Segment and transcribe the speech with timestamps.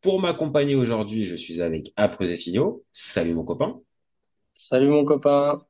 [0.00, 2.84] pour m'accompagner aujourd'hui, je suis avec Aprezesinho.
[2.92, 3.80] Salut mon copain.
[4.54, 5.60] Salut mon copain.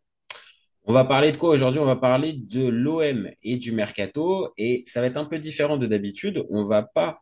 [0.84, 1.80] On va parler de quoi aujourd'hui?
[1.80, 5.76] On va parler de l'OM et du mercato et ça va être un peu différent
[5.76, 6.46] de d'habitude.
[6.50, 7.20] On va pas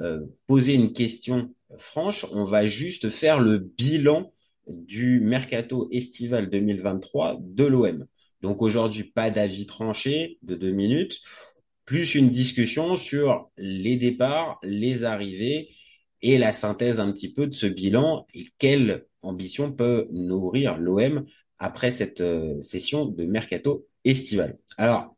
[0.00, 4.32] euh, poser une question franche, on va juste faire le bilan
[4.66, 8.06] du mercato estival 2023 de l'OM.
[8.42, 11.20] Donc aujourd'hui, pas d'avis tranché de deux minutes,
[11.84, 15.68] plus une discussion sur les départs, les arrivées
[16.22, 21.24] et la synthèse un petit peu de ce bilan et quelle ambition peut nourrir l'OM
[21.58, 24.58] après cette euh, session de mercato estival?
[24.76, 25.16] Alors,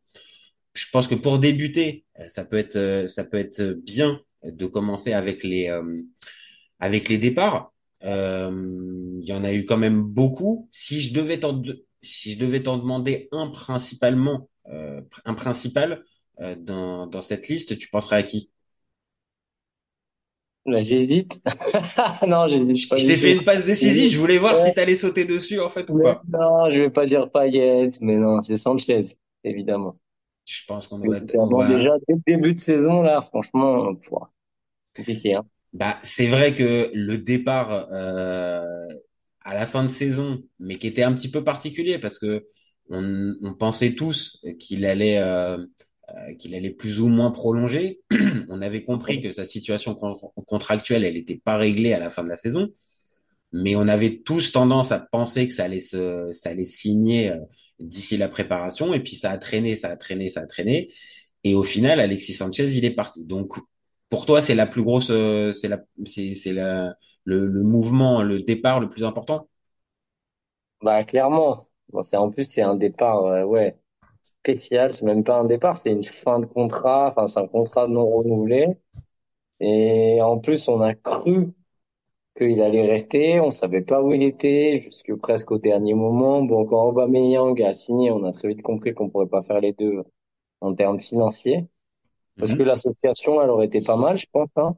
[0.74, 4.67] je pense que pour débuter, euh, ça peut être euh, ça peut être bien de
[4.67, 5.69] commencer avec les
[6.78, 7.72] avec les départs.
[8.02, 10.69] Il y en a eu quand même beaucoup.
[10.70, 11.61] Si je devais t'en
[12.02, 16.05] si je devais t'en demander un principalement un principal
[16.39, 18.50] dans dans cette liste, tu penserais à qui?
[20.67, 21.41] Là, j'hésite.
[22.27, 22.97] non, j'hésite pas.
[22.97, 24.11] Je t'ai fait une passe décisive.
[24.11, 26.23] Je voulais voir si t'allais sauter dessus, en fait, ou pas.
[26.28, 29.05] Non, je vais pas dire Payet, mais non, c'est Sanchez,
[29.45, 29.97] évidemment.
[30.48, 33.95] Je pense qu'on va, déjà, dès le début de saison, là, franchement,
[34.97, 35.45] compliqué, hein.
[35.73, 38.86] Bah, c'est vrai que le départ, euh,
[39.42, 42.47] à la fin de saison, mais qui était un petit peu particulier parce que
[42.89, 45.58] on, on pensait tous qu'il allait, euh,
[46.39, 48.00] qu'il allait plus ou moins prolonger.
[48.48, 49.95] on avait compris que sa situation
[50.47, 52.69] contractuelle, elle n'était pas réglée à la fin de la saison,
[53.53, 57.39] mais on avait tous tendance à penser que ça allait se, ça allait signer euh,
[57.81, 60.89] d'ici la préparation, et puis ça a traîné, ça a traîné, ça a traîné,
[61.45, 63.24] et au final, Alexis Sanchez, il est parti.
[63.27, 63.55] Donc,
[64.11, 68.23] pour toi, c'est la plus grosse, euh, c'est la, c'est, c'est la, le, le mouvement,
[68.23, 69.48] le départ le plus important?
[70.83, 71.69] Bah clairement.
[71.90, 73.79] Bon, c'est en plus c'est un départ, ouais
[74.27, 74.92] spécial.
[74.92, 77.09] C'est même pas un départ, c'est une fin de contrat.
[77.09, 78.77] Enfin, c'est un contrat non renouvelé.
[79.61, 81.53] Et en plus, on a cru
[82.37, 83.41] qu'il allait rester.
[83.41, 86.42] On savait pas où il était jusque presque au dernier moment.
[86.42, 89.73] Bon, quand Aubameyang a signé, on a très vite compris qu'on pourrait pas faire les
[89.73, 90.03] deux
[90.61, 91.67] en termes financiers.
[92.39, 92.58] Parce mhm.
[92.58, 94.51] que l'association, elle aurait été pas mal, je pense.
[94.57, 94.77] Hein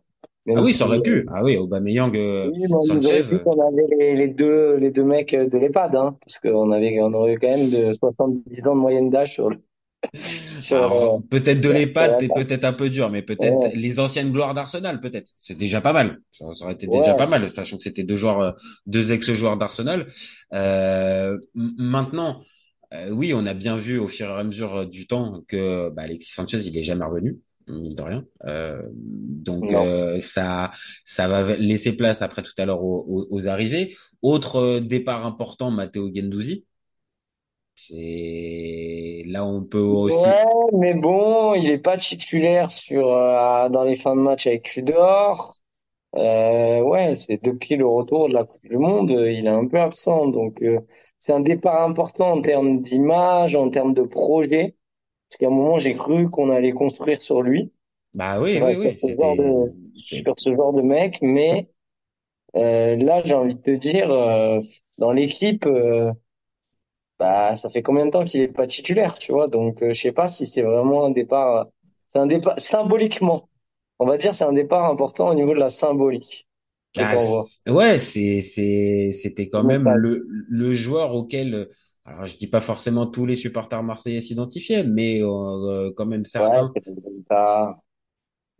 [0.56, 1.26] ah oui, ça aurait pu.
[1.28, 3.22] Ah oui, Aubameyang, euh, oui, Sanchez.
[3.44, 7.12] On avait les, les, deux, les deux mecs de l'EHPAD, hein, parce qu'on avait, on
[7.12, 9.58] aurait quand même de 70 ans de moyenne d'âge sur le.
[10.72, 15.00] Euh, peut-être de l'EHPAD, c'est peut-être un peu dur, mais peut-être les anciennes gloires d'Arsenal,
[15.00, 15.30] peut-être.
[15.36, 16.20] C'est déjà pas mal.
[16.32, 18.52] Ça, aurait été déjà pas mal, sachant que c'était deux joueurs, euh,
[18.86, 20.06] deux ex-joueurs d'Arsenal.
[20.54, 22.40] Euh, maintenant,
[22.94, 26.02] euh, oui, on a bien vu au fur et à mesure du temps que bah,
[26.02, 28.24] Alexis Sanchez, il est jamais revenu mine de rien.
[28.44, 30.70] Euh, donc euh, ça,
[31.04, 33.94] ça va laisser place après tout à l'heure aux, arrivées.
[34.22, 36.64] Autre euh, départ important, Matteo Gendouzi.
[37.74, 40.26] C'est là on peut aussi.
[40.26, 45.54] Ouais, mais bon, il est pas titulaire sur dans les fins de match avec Tudor.
[46.14, 50.26] ouais, c'est depuis le retour de la Coupe du Monde, il est un peu absent.
[50.26, 50.60] Donc
[51.20, 54.74] c'est un départ important en termes d'image, en termes de projet.
[55.28, 57.72] Parce qu'à un moment, j'ai cru qu'on allait construire sur lui.
[58.14, 58.98] Bah oui, oui, oui.
[58.98, 61.68] Sur, de, sur ce genre de mec, mais
[62.56, 64.60] euh, là, j'ai envie de te dire, euh,
[64.98, 66.12] dans l'équipe, euh,
[67.18, 69.48] bah, ça fait combien de temps qu'il est pas titulaire, tu vois?
[69.48, 71.66] Donc, euh, je sais pas si c'est vraiment un départ.
[72.10, 73.48] C'est un départ symboliquement.
[73.98, 76.46] On va dire, c'est un départ important au niveau de la symbolique.
[76.96, 77.16] Ah,
[77.68, 81.68] ouais, c'est c'est c'était quand même le le joueur auquel
[82.08, 86.70] alors je dis pas forcément tous les supporters marseillais s'identifiaient, mais euh, quand même certains.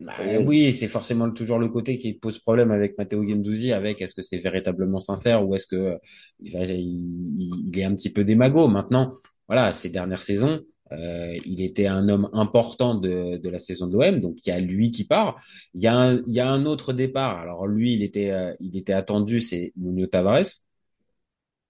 [0.00, 0.14] Bah,
[0.47, 4.22] oui, c'est forcément toujours le côté qui pose problème avec Matteo Gendouzi, avec est-ce que
[4.22, 5.99] c'est véritablement sincère ou est-ce que
[6.38, 6.55] il,
[7.67, 8.69] il, est un petit peu démago.
[8.69, 9.11] Maintenant,
[9.49, 10.61] voilà, ces dernières saisons,
[10.93, 14.52] euh, il était un homme important de, de la saison de l'OM, donc il y
[14.52, 15.34] a lui qui part.
[15.75, 17.38] Il y a un, il y a un autre départ.
[17.38, 20.44] Alors lui, il était, euh, il était attendu, c'est Nuno Tavares.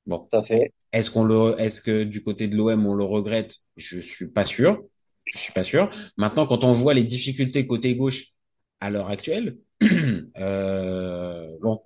[0.07, 0.73] Bon, ça fait.
[0.93, 3.57] Est-ce qu'on le, est-ce que du côté de l'OM on le regrette?
[3.77, 4.83] Je suis pas sûr.
[5.27, 5.91] Je suis pas sûr.
[6.17, 8.29] Maintenant, quand on voit les difficultés côté gauche
[8.81, 9.59] à l'heure actuelle,
[10.39, 11.83] euh, bon,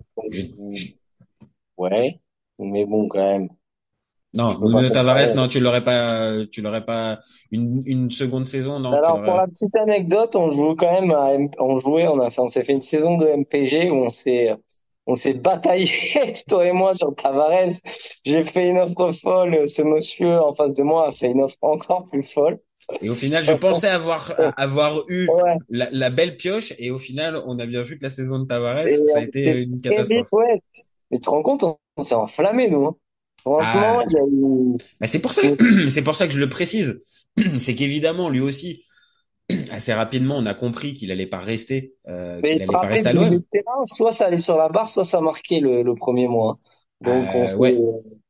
[1.76, 2.20] ouais,
[2.58, 3.48] mais bon quand même.
[4.34, 7.18] Non, Nuno Tavares, non, tu l'aurais pas, tu l'aurais pas
[7.50, 8.92] une, une seconde saison, non.
[8.92, 12.40] Alors pour la petite anecdote, on joue quand même, à, on jouait, on a fait,
[12.40, 14.54] on s'est fait une saison de MPG où on s'est
[15.06, 15.88] On s'est bataillé,
[16.48, 17.74] toi et moi, sur Tavares.
[18.24, 19.68] J'ai fait une offre folle.
[19.68, 22.60] Ce monsieur en face de moi a fait une offre encore plus folle.
[23.02, 25.58] Et au final, je pensais avoir avoir eu Ouais.
[25.68, 28.46] la, la belle pioche, et au final, on a bien vu que la saison de
[28.46, 30.32] Tavares, Et ça a on été une vite, catastrophe.
[30.32, 30.60] ouais.
[31.10, 32.86] Mais tu te rends compte, on, on s'est enflammé, nous.
[32.86, 32.96] hein.
[33.42, 34.74] Franchement, Ah, il y a eu...
[35.00, 35.42] bah c'est pour ça,
[35.90, 37.00] c'est pour ça que je le précise.
[37.58, 38.84] C'est qu'évidemment, lui aussi,
[39.70, 43.08] assez rapidement, on a compris qu'il allait pas rester, euh, qu'il il allait pas rester
[43.10, 43.42] à l'OM.
[43.84, 46.58] soit ça allait sur la barre, soit ça marquait le, le premier mois.
[47.00, 47.58] Donc on Euh, s'est...
[47.58, 47.76] ouais.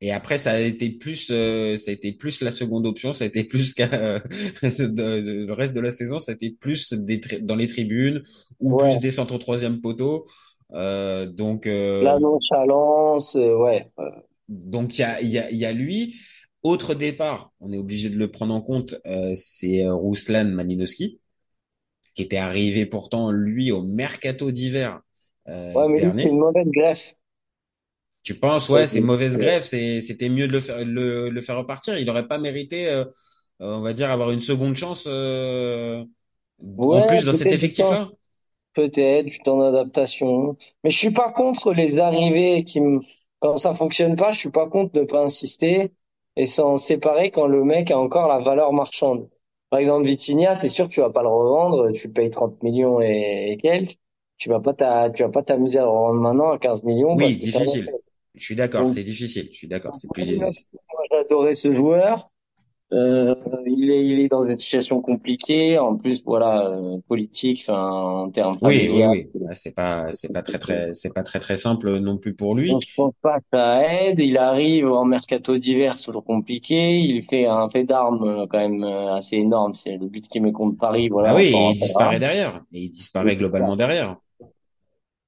[0.01, 3.25] Et après, ça a été plus, euh, ça a été plus la seconde option, ça
[3.25, 4.19] a été plus qu'à euh,
[4.63, 8.23] de- de- le reste de la saison, ça a été plus des dans les tribunes
[8.61, 10.25] ou plus des centres au troisième poteau.
[10.75, 11.67] Euh, donc,
[12.01, 13.91] La euh, nonchalance, euh, ouais.
[13.99, 14.11] Euh,
[14.49, 16.17] donc il y a, il y a, il y a lui.
[16.63, 21.21] Autre départ, on est obligé de le prendre en compte, euh, c'est euh, Ruslan Malinowski,
[22.15, 25.01] qui était arrivé pourtant lui au mercato d'hiver
[25.49, 27.15] euh, Ouais, mais lui, c'est une mauvaise greffe.
[28.23, 31.99] Tu penses, Ouais, c'est mauvaise c'est, c'était mieux de le faire, le, le faire repartir.
[31.99, 33.05] Il aurait pas mérité, euh,
[33.59, 36.05] on va dire, avoir une seconde chance euh,
[36.91, 38.11] en plus dans cet effectif-là.
[38.75, 40.57] peut-être du temps d'adaptation.
[40.85, 43.01] Mais je suis pas contre les arrivées qui me...
[43.41, 45.93] Quand ça fonctionne pas, je suis pas contre de pas insister
[46.37, 49.29] et s'en séparer quand le mec a encore la valeur marchande.
[49.71, 53.01] Par exemple, Vitinha, c'est sûr que tu vas pas le revendre, tu payes 30 millions
[53.01, 53.97] et, et quelques.
[54.39, 57.17] Tu vas pas t'a- tu vas pas t'amuser à le revendre maintenant à 15 millions
[57.17, 57.95] Oui, difficile.
[58.35, 59.49] Je suis d'accord, c'est difficile.
[59.53, 60.39] Je suis d'accord, c'est plus.
[60.39, 62.31] Moi, j'adorais ce joueur.
[62.93, 63.35] Euh,
[63.67, 68.31] il est, il est dans une situation compliquée, en plus, voilà, euh, politique, enfin, en
[68.31, 69.29] termes Oui, oui, oui.
[69.49, 72.55] Ah, C'est pas, c'est pas très, très, c'est pas très, très simple non plus pour
[72.55, 72.71] lui.
[72.71, 74.21] Donc, je pense pas que ça aide.
[74.21, 76.99] Il arrive en mercato d'hiver, toujours compliqué.
[76.99, 79.75] Il fait un fait d'armes euh, quand même euh, assez énorme.
[79.75, 82.63] C'est le but qu'il met contre Paris, Ah voilà, oui, s'en et il disparaît derrière.
[82.73, 84.17] Et il disparaît globalement derrière.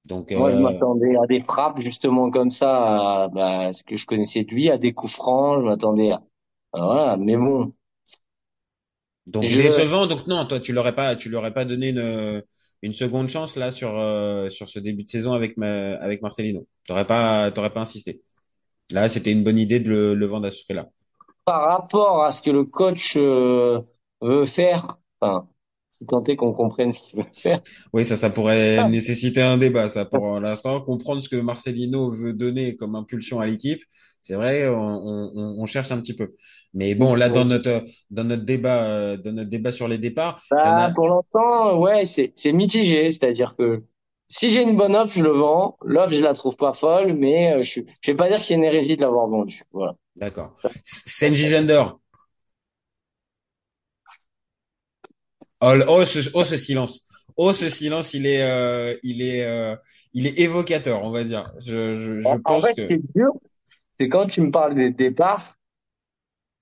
[0.07, 3.97] Donc, Moi, je euh, m'attendais à des frappes justement comme ça, à, bah, ce que
[3.97, 5.61] je connaissais de lui, à des coups francs.
[5.63, 6.23] Je m'attendais à,
[6.75, 7.73] voilà, mais bon.
[9.27, 10.07] donc Je, décevant.
[10.07, 12.43] Donc non, toi, tu l'aurais pas, tu l'aurais pas donné une,
[12.83, 16.67] une seconde chance là sur, euh, sur ce début de saison avec ma, avec Marcelino.
[16.87, 18.23] T'aurais pas, t'aurais pas insisté.
[18.91, 20.89] Là, c'était une bonne idée de le, le vendre à ce prix-là.
[21.45, 23.81] par rapport à ce que le coach euh,
[24.21, 25.49] veut faire, enfin,
[25.93, 27.61] si tant est qu'on comprenne ce qu'il veut faire.
[27.93, 32.33] Oui, ça, ça pourrait nécessiter un débat, ça, pour l'instant, comprendre ce que Marcelino veut
[32.33, 33.81] donner comme impulsion à l'équipe.
[34.21, 36.35] C'est vrai, on, on, on cherche un petit peu.
[36.75, 40.43] Mais bon, là, dans notre, dans notre débat, euh, dans notre débat sur les départs,
[40.51, 43.85] Bah, a, pour l'instant, ouais, c'est c'est mitigé, c'est-à-dire que
[44.29, 45.77] si j'ai une bonne offre, je le vends.
[45.83, 48.55] L'offre, je la trouve pas folle, mais euh, je je vais pas dire que c'est
[48.55, 49.63] une hérésie de l'avoir vendu.
[49.73, 49.97] Voilà.
[50.17, 50.55] d'accord.
[50.83, 51.85] Senji Zender.
[55.61, 57.09] Oh, oh, ce, oh, ce silence.
[57.37, 59.75] Oh, ce silence, il est, euh, il est, euh,
[60.13, 61.53] il est évocateur, on va dire.
[61.65, 62.95] Je, je, je En, en pense fait, que.
[63.15, 63.33] dur,
[63.99, 65.57] c'est quand tu me parles des départs,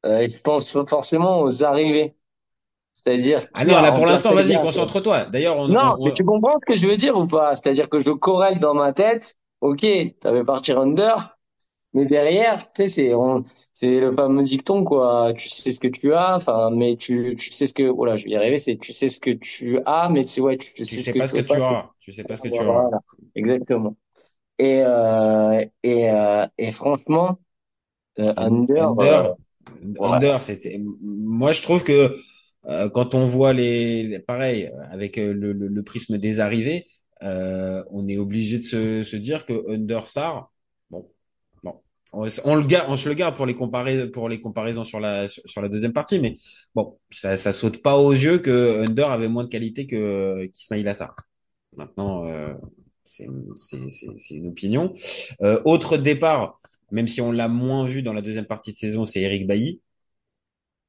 [0.06, 2.16] euh, je pense forcément aux arrivées.
[2.94, 5.24] C'est-à-dire Ah non, là, pour l'instant, vas-y, concentre-toi.
[5.26, 7.54] D'ailleurs, on, Non, on, mais tu comprends ce que je veux dire ou pas?
[7.56, 9.86] C'est-à-dire que je corrèle dans ma tête, ok,
[10.20, 11.36] t'avais parti under,
[11.94, 13.44] mais derrière, tu sais, c'est on,
[13.74, 15.32] c'est le fameux dicton, quoi.
[15.36, 18.24] Tu sais ce que tu as, enfin, mais tu, tu sais ce que, voilà, je
[18.24, 20.86] vais y arriver, c'est tu sais ce que tu as, mais tu, ouais, tu, tu
[20.86, 21.90] tu sais pas ce que tu auras.
[22.00, 22.82] Tu sais pas ce que tu auras.
[22.82, 23.00] Voilà,
[23.34, 23.96] exactement.
[24.58, 27.38] Et, euh, et, euh, et franchement,
[28.20, 29.36] euh, under, euh, Under,
[30.00, 32.14] Under, c'est- moi je trouve que
[32.66, 36.86] euh, quand on voit les, pareil avec euh, le, le, le prisme des arrivées,
[37.22, 40.52] euh, on est obligé de se, se dire que Under Sar,
[40.90, 41.08] bon,
[41.62, 41.80] bon,
[42.12, 45.28] on, le garde, on se le garde pour les comparer, pour les comparaisons sur la
[45.28, 46.34] sur, la deuxième partie, mais
[46.74, 50.86] bon, ça, ça saute pas aux yeux que Under avait moins de qualité que qu'Ismail
[50.88, 51.14] Assar.
[51.76, 52.52] Maintenant, euh,
[53.04, 53.24] c'est
[54.30, 54.94] une opinion.
[55.42, 56.60] Euh, autre départ,
[56.92, 59.80] même si on l'a moins vu dans la deuxième partie de saison, c'est Eric Bailly.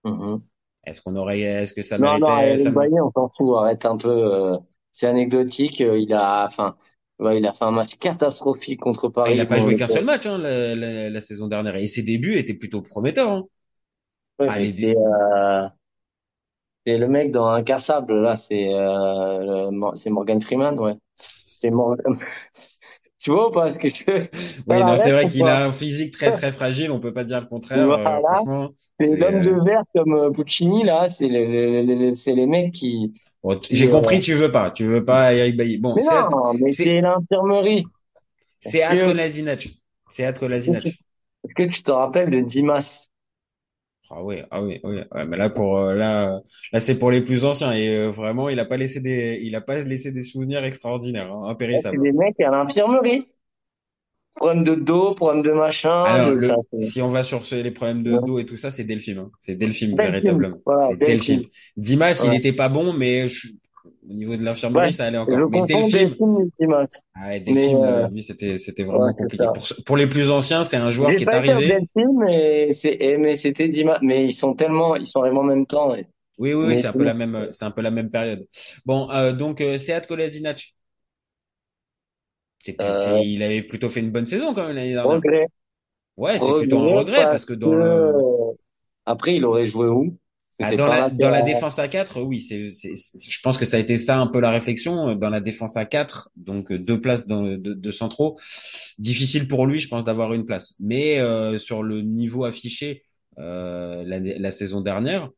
[0.04, 0.48] Mhm.
[0.86, 3.56] Est-ce qu'on aurait, est-ce que ça Non, non, méritait, ça Eric Bailly, on s'en fout,
[3.58, 4.58] arrête un peu, euh,
[4.92, 6.76] c'est anecdotique, euh, il a, enfin,
[7.20, 9.42] ouais, il a fait un match catastrophique contre Ah, il Paris.
[9.42, 12.36] a pas joué qu'un seul match hein, la, la, la saison dernière et ses débuts
[12.38, 13.32] étaient plutôt prometteurs.
[13.32, 13.48] Hein.
[14.40, 15.68] Ouais, Ah, c'est euh,
[16.86, 20.96] c'est le mec dans Incassable là, c'est euh, le- c'est Morgan Freeman, ouais.
[21.18, 22.20] C'est Morgan.
[23.24, 24.04] Tu vois ou pas ce que je
[24.68, 26.92] Oui, non, c'est vrai qu'il a un physique très très fragile.
[26.92, 27.92] On peut pas dire le contraire.
[27.92, 28.42] Euh, Voilà,
[29.00, 32.34] c'est l'homme de euh, verre comme euh, Puccini là, c'est le, le- le- le- c'est
[32.34, 33.14] les mecs qui,
[33.44, 35.78] bon, j'ai compris, tu veux pas, tu veux pas Eric Bailly.
[35.78, 37.86] Bon, Mais non, mais c'est l'infirmerie.
[38.60, 39.70] c'est que Atkolasinac.
[40.10, 41.00] C'est Atkolasinac.
[41.46, 43.08] est-ce que tu te rappelles de Dimas?
[44.16, 45.00] Ah oui, ah oui, oui.
[45.12, 46.40] Ouais, mais là pour euh, là,
[46.72, 49.56] là c'est pour les plus anciens et euh, vraiment il a pas laissé des, il
[49.56, 51.42] a pas laissé des souvenirs extraordinaires, hein,
[51.72, 51.98] Là, c'est impérissables.
[51.98, 53.28] des mecs à l'infirmerie.
[54.36, 56.04] problème de dos, problème de machin.
[56.06, 58.20] Alors, de- le, enfin, c'est- si on va sur ce- les problèmes de Ouais.
[58.20, 59.20] dos et tout ça, c'est Delphine.
[59.20, 59.32] hein.
[59.40, 60.58] C'est Delphine, Delphine, véritablement.
[60.66, 61.42] voilà, C'est Delphine.
[61.42, 61.50] Delphine.
[61.78, 62.38] Dimas, il Ouais.
[62.38, 63.48] était pas bon, mais je-
[63.86, 65.46] au niveau de l'infirmerie, Ouais, ça allait encore.
[65.50, 66.18] Mais Delphine,
[67.16, 69.50] ah Delphine, euh, lui, c'était, c'était vraiment ouais, compliqué.
[69.86, 71.68] Pour, les plus anciens, c'est un joueur qui est pas arrivé.
[71.68, 74.00] Delphine, mais c'est, eh, mais c'était Dimas.
[74.02, 75.94] Mais ils sont tellement, ils sont arrivés en même temps.
[75.96, 76.08] et-
[76.40, 78.48] Oui, oui, c'est un peu la même, c'est un peu la même période.
[78.86, 80.76] Bon, euh, donc, euh, Sead Kolasinac.
[82.64, 85.22] C'est, Euh, il avait plutôt fait une bonne saison quand même l'année dernière.
[85.22, 85.48] regret.
[86.18, 88.54] Ouais, c'est plutôt un Regret parce que dans que, le, euh,
[89.06, 90.18] après, il aurait joué où?
[90.62, 93.80] Ah, dans la, dans la défense à 4, oui, c'est, je pense que ça a
[93.80, 95.14] été ça un peu la réflexion.
[95.16, 98.40] Dans la défense à 4, donc euh, deux places dans, de, de centraux,
[98.98, 100.76] difficile pour lui, je pense, d'avoir une place.
[100.80, 103.02] Mais euh, sur le niveau affiché
[103.40, 105.30] euh, la, la saison dernière,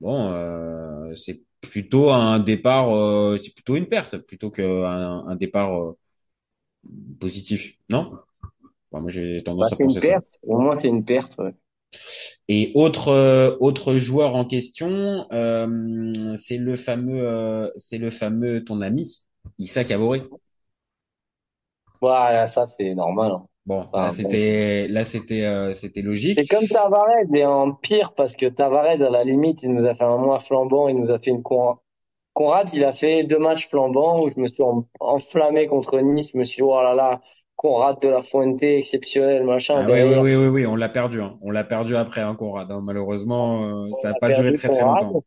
[0.00, 5.74] bon, euh, c'est plutôt un départ, euh, c'est plutôt une perte, plutôt qu'un un départ
[5.82, 5.96] euh,
[7.20, 8.18] positif, non?
[8.92, 10.14] Bon, Moi, j'ai Bah, tendance à c'est une penser ça.
[10.14, 10.38] perte.
[10.44, 11.54] Au moins, c'est une perte, ouais.
[12.48, 18.64] Et autre euh, autre joueur en question, euh, c'est le fameux euh, c'est le fameux
[18.64, 19.24] ton ami
[19.58, 20.22] Issa Kaboré.
[22.00, 23.32] Voilà, ça, c'est normal.
[23.32, 23.46] hein.
[23.66, 24.10] Bon, là bon.
[24.10, 26.38] c'était là c'était c'était logique.
[26.38, 29.94] C'est comme Tavares, et en pire, parce que Tavares, à la limite, il nous a
[29.94, 31.76] fait un mois flambant, il nous a fait une Conrad.
[32.34, 36.30] Conrad, il a fait deux matchs flambants où je me suis en- enflammé contre Nice,
[36.32, 37.20] je me suis dit, oh là là,
[37.56, 41.20] Conrad de la Fuente, exceptionnel, machin, Ah oui oui oui oui oui, on l'a perdu
[41.20, 41.38] hein.
[41.42, 42.70] On l'a perdu après un Conrad.
[42.72, 42.80] hein.
[42.82, 45.20] Malheureusement, euh, ça On a a pas duré très très longtemps.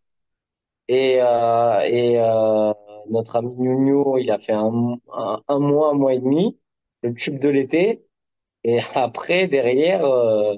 [0.88, 2.74] Et, euh, et euh,
[3.10, 6.58] notre ami Nuno, il a fait un, un, un mois, un mois et demi,
[7.04, 8.06] le tube de l'été.
[8.64, 10.56] Et après, derrière, euh,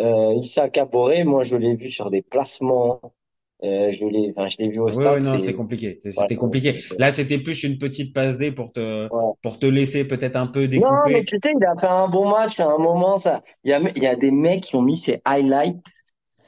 [0.00, 3.00] euh, Issa Caboré, moi, je l'ai vu sur des placements.
[3.64, 5.20] Euh, je l'ai, enfin, je l'ai vu au stade.
[5.20, 5.98] oui non, c'est, compliqué.
[6.04, 6.78] Ouais, C'était compliqué.
[6.98, 9.32] Là, c'était plus une petite passe D pour te ouais.
[9.42, 11.12] pour te laisser peut-être un peu Non, découper.
[11.12, 13.18] mais tu sais, il a fait un bon match à un moment.
[13.18, 15.86] Ça, il y a, il y a des mecs qui ont mis ses highlights.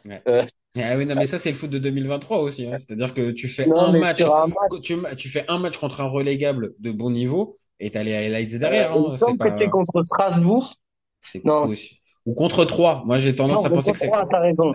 [0.05, 0.23] Ouais.
[0.29, 0.45] Euh,
[0.77, 2.67] Ah oui, non, mais ça, c'est le foot de 2023 aussi.
[2.67, 2.77] Hein.
[2.77, 5.79] C'est-à-dire que tu fais non, un match, sur un match, tu, tu fais un match
[5.79, 8.95] contre un relégable de bon niveau et t'as les highlights euh, derrière.
[8.95, 9.17] il Hein.
[9.17, 10.75] C'est pas, contre Strasbourg.
[11.21, 12.01] c'est Non, possible.
[12.27, 13.05] Ou contre 3.
[13.07, 14.73] Moi, j'ai tendance non, à penser contre que c'est, 3, t'as raison.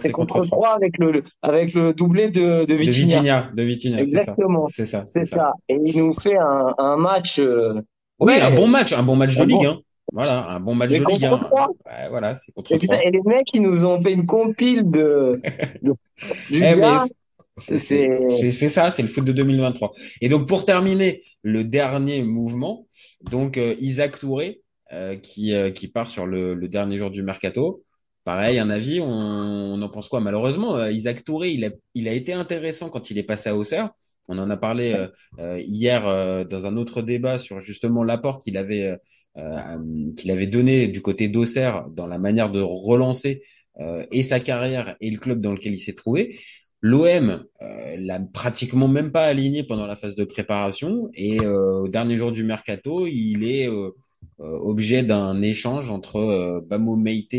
[0.00, 0.58] c'est contre contre 3.
[0.58, 3.50] 3 avec le, avec le doublé de, de De Vitinha.
[3.54, 4.02] De Vitinha, ça.
[4.02, 4.66] Exactement.
[4.66, 5.36] C'est ça, c'est ça.
[5.36, 5.52] ça.
[5.68, 7.80] Et il nous fait un, un match, euh,
[8.20, 9.78] Oui, un bon match, un bon match de Ligue 1.
[10.12, 11.38] Voilà, un bon match de Ligue contre 1.
[11.38, 11.68] 3.
[11.86, 13.06] Ouais, voilà, c'est contre Et, putain, 3.
[13.06, 15.40] et les mecs, ils nous ont fait une compile de,
[15.82, 15.94] de-
[16.50, 17.04] du Eh, gars.
[17.56, 17.78] c'est
[18.68, 19.90] ça, c'est le foot de 2023.
[20.20, 22.86] Et donc, pour terminer, le dernier mouvement,
[23.30, 24.61] donc, euh, Isaac Touré,
[24.92, 27.84] euh, qui, euh, qui part sur le, le dernier jour du mercato.
[28.24, 30.20] Pareil, un avis, on, on en pense quoi?
[30.20, 33.56] Malheureusement, euh, Isaac Touré, il a, il a été intéressant quand il est passé à
[33.56, 33.90] Auxerre.
[34.28, 35.08] On en a parlé euh,
[35.40, 36.02] euh, hier
[36.46, 38.96] dans un autre débat sur justement l'apport qu'il avait
[40.16, 43.42] qu'il avait donné du côté d'Auxerre dans la manière de relancer
[44.10, 46.38] et sa carrière et le club dans lequel il s'est trouvé.
[46.82, 51.88] L'OM euh, l'a pratiquement même pas aligné pendant la phase de préparation et euh, au
[51.88, 53.90] dernier jour du mercato, il est euh,
[54.38, 57.34] objet d'un échange entre euh, Bamo Meite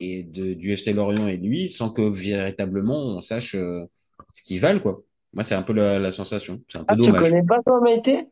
[0.00, 3.84] et de, du FC Lorient et lui, sans que véritablement on sache euh,
[4.32, 5.02] ce qu'ils valent quoi.
[5.32, 6.62] Moi, c'est un peu la, la sensation.
[6.68, 7.24] C'est un peu ah, tu dommage.
[7.30, 8.28] connais pas Maïté?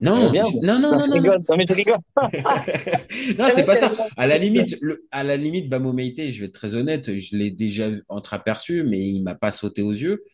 [0.00, 1.14] Eh Non, bien, je- non, non, non, non, non, non.
[1.22, 1.40] rigole.
[1.48, 1.98] Non, mais je rigole.
[3.38, 3.92] non, Eh, c'est pas ça.
[4.16, 7.36] À la limite, le, à la limite, Bamo Meite, je vais être très honnête, je
[7.36, 10.24] l'ai déjà entreaperçu, mais il m'a pas sauté aux yeux.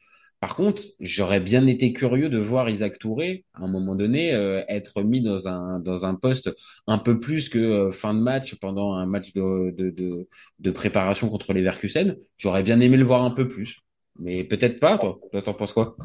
[0.44, 4.62] Par contre, j'aurais bien été curieux de voir Isaac Touré, à un moment donné, euh,
[4.68, 6.50] être mis dans un dans un poste
[6.86, 10.70] un peu plus que euh, fin de match pendant un match de de de, de
[10.70, 12.16] préparation contre les Verkusen.
[12.36, 13.78] J'aurais bien aimé le voir un peu plus,
[14.18, 14.98] mais peut-être pas.
[14.98, 15.96] Toi, t'en penses quoi?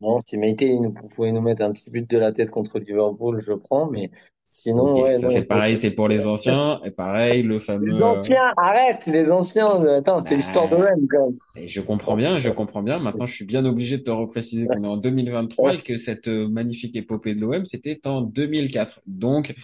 [0.00, 3.44] Bon, si Maïté, nous, pouvait nous mettre un petit but de la tête contre Liverpool,
[3.46, 4.10] je prends, mais
[4.50, 7.94] sinon, ouais, ça c'est pareil, c'est pour les anciens, et pareil, le Les fameux.
[7.94, 11.38] euh, anciens, arrête, les anciens, attends, c'est l'histoire de bah, Rennes, quand même.
[11.56, 12.98] Et je comprends bien, je comprends bien.
[12.98, 16.28] Maintenant, je suis bien obligé de te repréciser qu'on est en 2023 et que cette
[16.28, 19.00] euh, magnifique épopée de l'OM, c'était en 2004.
[19.06, 19.54] Donc,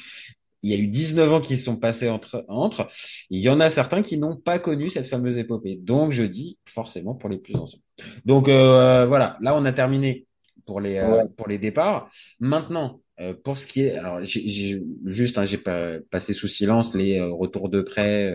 [0.62, 2.88] il y a eu 19 ans qui se sont passés entre, entre.
[3.28, 5.76] Il y en a certains qui n'ont pas connu cette fameuse épopée.
[5.76, 7.80] Donc, je dis forcément pour les plus anciens.
[8.24, 9.36] Donc, euh, voilà.
[9.42, 10.26] Là, on a terminé
[10.64, 12.08] pour les, euh, pour les départs.
[12.40, 17.18] Maintenant, euh, pour ce qui est, alors, juste, hein, j'ai pas passé sous silence les
[17.18, 18.32] euh, retours de prêt,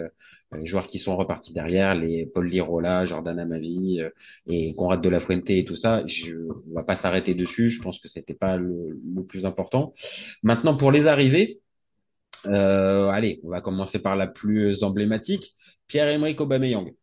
[0.53, 4.09] euh, joueurs qui sont repartis derrière, les Paul Lirola, Jordan Amavi euh,
[4.48, 6.03] et Conrad de la Fuente et tout ça.
[6.05, 6.36] Je,
[6.69, 7.69] on va pas s'arrêter dessus.
[7.69, 9.93] Je pense que c'était pas le, le plus important.
[10.43, 11.59] Maintenant, pour les arrivées,
[12.45, 15.53] euh, allez, on va commencer par la plus emblématique,
[15.88, 16.93] Pierre-Emerick Aubameyang.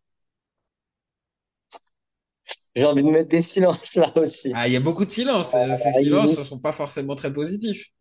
[2.76, 4.52] J'ai envie de mettre des silences là aussi.
[4.52, 5.54] Ah, il y a beaucoup de silence.
[5.54, 7.92] Euh, Ces Ah, il- silences ne sont pas forcément très positifs.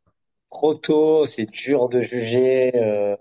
[0.50, 2.76] trop tôt, c'est dur de juger.
[2.76, 3.16] euh,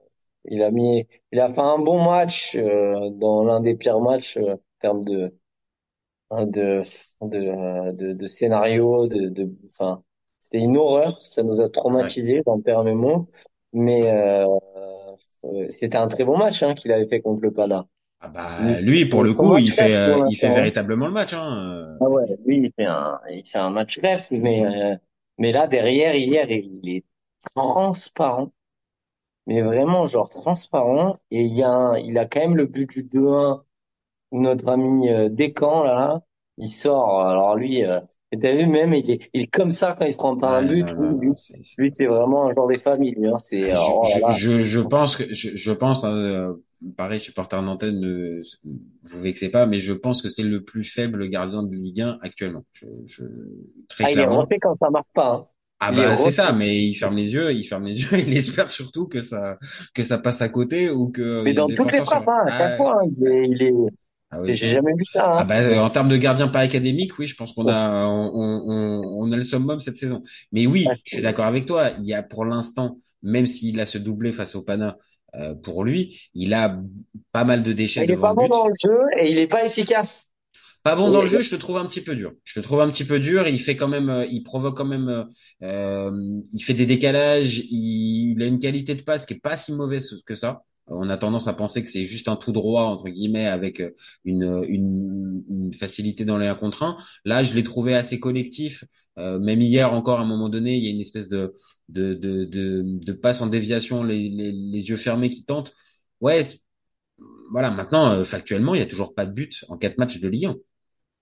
[0.47, 4.37] il a mis, il a fait un bon match euh, dans l'un des pires matchs
[4.39, 5.35] euh, en termes de
[6.31, 6.83] hein, de
[7.23, 10.05] de de, de scénario, de de, enfin,
[10.41, 11.25] c'était une horreur.
[11.27, 11.69] Ça nous a
[11.99, 12.15] Ouais.
[12.15, 13.31] traumatisés, j'en perds mes mots.
[13.73, 14.47] Mais euh,
[15.45, 17.87] euh, c'était un très bon match hein, qu'il avait fait contre le Pana.
[18.25, 21.33] Ah bah lui pour le coup match il fait euh, il fait véritablement le match
[21.35, 21.99] hein.
[22.01, 24.97] Ah ouais, lui, il fait un, il fait un match rêve, mais, euh,
[25.39, 27.05] mais là, derrière, hier, il est
[27.55, 28.53] transparent,
[29.47, 32.91] mais vraiment, genre, transparent, et il y a un- il a quand même le but
[32.91, 33.65] du 2-1,
[34.33, 36.23] où notre ami euh, Descamps, là,
[36.59, 38.01] il sort, alors lui, euh,
[38.35, 40.51] et t'as vu, même, il est, il est comme ça quand il se prend pas
[40.59, 43.39] un but, non, lui, c'est, c'est- lui, c'est c'est- vraiment un genre des familles, hein,
[43.39, 46.55] c'est, je, oh je, pense que, je, je pense, hein, euh,
[46.97, 48.43] pareil, supporter nantais, ne
[49.05, 52.19] vous vexez pas, mais je pense que c'est le plus faible gardien de Ligue 1
[52.23, 52.65] actuellement.
[52.73, 53.23] Je, je,
[53.89, 55.49] très Ah, il est refait quand ça marche pas, hein.
[55.81, 58.37] Ah Il bah c'est ça, mais il ferme les yeux, il ferme les yeux, il
[58.37, 59.59] espère surtout que ça,
[59.95, 62.75] que ça passe à côté ou que Mais dans toutes les frappes, hein, à chaque
[62.77, 63.73] fois, hein, il est, il est,
[64.39, 64.57] ah oui.
[64.57, 65.45] j'ai jamais vu ça, Ah hein.
[65.45, 69.33] bah en termes de gardien par académique, oui, je pense qu'on a on, on, on
[69.33, 70.23] a le summum cette saison.
[70.53, 71.91] Mais Ah, oui, je suis d'accord avec toi.
[72.01, 74.97] Il y a pour l'instant, même s'il a ce doublé face au Pana,
[75.35, 76.81] euh, pour lui, il a
[77.33, 78.51] pas mal de déchets Il est pas bon but.
[78.51, 80.31] dans le jeu et il est pas efficace.
[80.83, 82.33] Pas bon dans le jeu, je le trouve un petit peu dur.
[82.45, 83.49] Je le trouve un petit peu dur.
[83.49, 85.25] Il fait quand même, euh, il provoque quand même, euh,
[85.63, 87.59] euh, il fait des décalages.
[87.71, 90.63] Il, il a une qualité de passe qui est pas si mauvaise que ça.
[90.87, 93.91] On a tendance à penser que c'est juste un tout droit entre guillemets avec euh,
[94.25, 96.97] une, une, une facilité dans les 1 contre 1.
[97.25, 98.85] Là, je l'ai trouvé assez collectif.
[99.19, 101.55] Euh, même hier encore, à un moment donné, il y a une espèce de
[101.89, 105.75] de de de, de passe en déviation, les, les, les yeux fermés qui tentent.
[106.21, 106.43] Ouais,
[107.51, 107.71] voilà.
[107.71, 110.55] Maintenant, euh, factuellement, il y a toujours pas de but en quatre matchs de 1.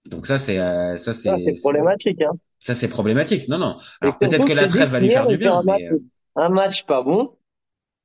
[0.06, 2.32] Donc ça c'est euh, ça Ça, c'est problématique, hein.
[2.58, 3.48] ça c'est problématique.
[3.48, 3.78] Non non.
[4.00, 6.02] Alors peut-être que la trêve va lui faire du un bien, match, euh,
[6.36, 7.36] un match pas bon,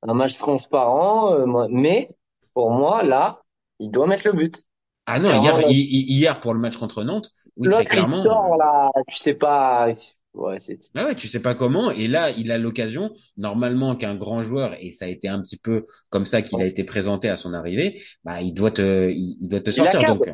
[0.04, 2.10] un match transparent, euh, mais
[2.54, 3.42] pour moi, là,
[3.80, 4.64] il doit mettre le but.
[5.06, 8.24] ah non hier hier pour le match contre Nantes, oui très clairement.
[8.24, 9.90] sort, là, tu sais pas,
[10.34, 11.92] ouais, c'est, Ah ouais, tu sais pas comment.
[11.92, 15.58] Et là, il a l'occasion, normalement, qu'un grand joueur, et ça a été un petit
[15.58, 19.38] peu comme ça qu'il a été présenté à son arrivée, bah, il doit te, il,
[19.42, 20.04] il doit te sortir.
[20.06, 20.28] Donc,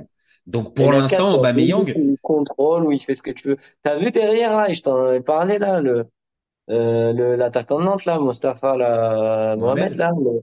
[0.45, 1.36] donc pour l'instant.
[1.36, 3.58] Aubameyang, Il contrôle, ou il fait ce que tu veux.
[3.84, 6.06] T'as vu derrière, là, je t'en avais parlé, là, le,
[6.69, 10.41] euh, le, l'attaquant de Nantes, là, Mostafa, là, Mohamed, Mohamed, là, le,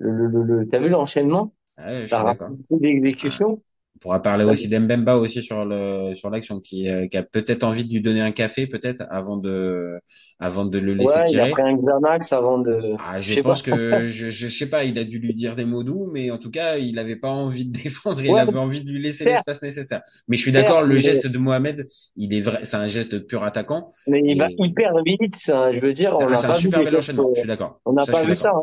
[0.00, 1.54] le, le, le- t'as vu l'enchaînement?
[1.78, 2.54] ouais, je suis d'accord.
[2.70, 3.62] d'exécution?
[4.00, 7.64] On pourra parler aussi d'Mbemba aussi sur le sur l'action qui euh, qui a peut-être
[7.64, 10.00] envie de lui donner un café peut-être avant de
[10.38, 11.50] avant de le laisser Ouais, il a tirer.
[11.50, 13.48] pris un Xanax avant de, Ah, je je sais pas.
[13.50, 16.30] pense que je, je sais pas, il a dû lui dire des mots doux, mais
[16.30, 19.02] en tout cas, il avait pas envie de défendre, il Ouais, avait envie de lui
[19.02, 20.02] laisser l'espace nécessaire.
[20.28, 21.86] Mais je suis d'accord, le geste de Mohamed,
[22.16, 25.72] il est vrai, c'est un geste de pur attaquant mais il va hyper vite, ça.
[25.72, 27.30] Je veux dire, c'est un pas super bel enchaînement.
[27.34, 27.80] Je suis d'accord.
[27.84, 28.62] on n'a pas vu ça, hein.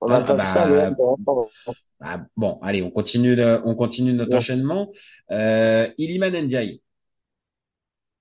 [0.00, 1.14] On Ah, ah, vu ça, le bah,
[2.00, 4.38] bah, bon, allez, on continue, le- on continue notre Ouais.
[4.38, 4.90] enchaînement.
[5.30, 6.82] Euh, Iliman Ndiaye.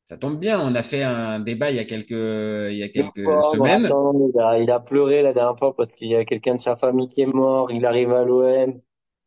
[0.10, 2.90] Ça tombe bien, on a fait un débat il y a quelques, il y a
[2.90, 3.94] quelques pauvre, semaines.
[3.94, 6.62] attends, il a, il a pleuré la dernière fois parce qu'il y a quelqu'un de
[6.62, 8.82] sa famille qui est mort, il arrive à l'OM.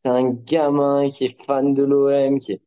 [0.05, 2.63] C'est un gamin qui est fan de l'OM, qui est,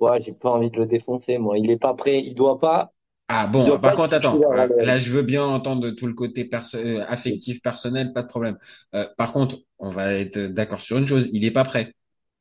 [0.00, 1.58] ouais, j'ai pas envie de le défoncer, moi.
[1.58, 2.92] Il est pas prêt, il doit pas,
[3.30, 4.98] Ah bon, par contre, attends, euh, là l'OM.
[4.98, 8.56] je veux bien entendre tout le côté perso euh, affectif, personnel, pas de problème.
[8.94, 11.92] Euh, par contre, on va être d'accord sur une chose, il est pas prêt.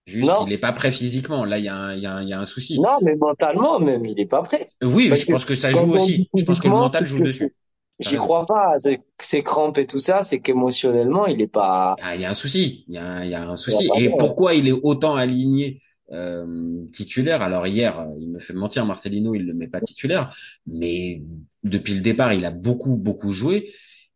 [0.06, 1.44] Juste, Non, il est pas prêt physiquement.
[1.44, 2.80] Là, il y a un, il y a un, il y a un souci.
[2.80, 4.66] non, mais mentalement, même, il est pas prêt.
[4.82, 6.30] Euh, Oui, Parce je pense que ça joue aussi.
[6.34, 7.54] Je pense que le mental joue dessus.
[8.02, 11.96] T'as j'y crois pas, c'est- ces crampes et tout ça, c'est qu'émotionnellement, il est pas,
[12.02, 12.86] Ah, il y a un souci.
[12.88, 13.90] Il y a, y a un souci.
[13.98, 19.36] Et pourquoi il est autant aligné euh, titulaire Alors hier, il me fait mentir, Marcelino,
[19.36, 21.24] il le met pas titulaire, mais
[21.64, 23.70] depuis le départ, il a beaucoup, beaucoup joué.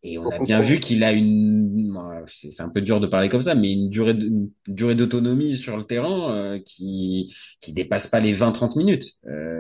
[0.04, 3.30] Et on a bien vu qu'il a une, euh, c'est un peu dur de parler
[3.30, 7.71] comme ça, mais une durée de- une durée d'autonomie sur le terrain euh, qui qui
[7.73, 9.06] dépasse pas les 20-30 minutes.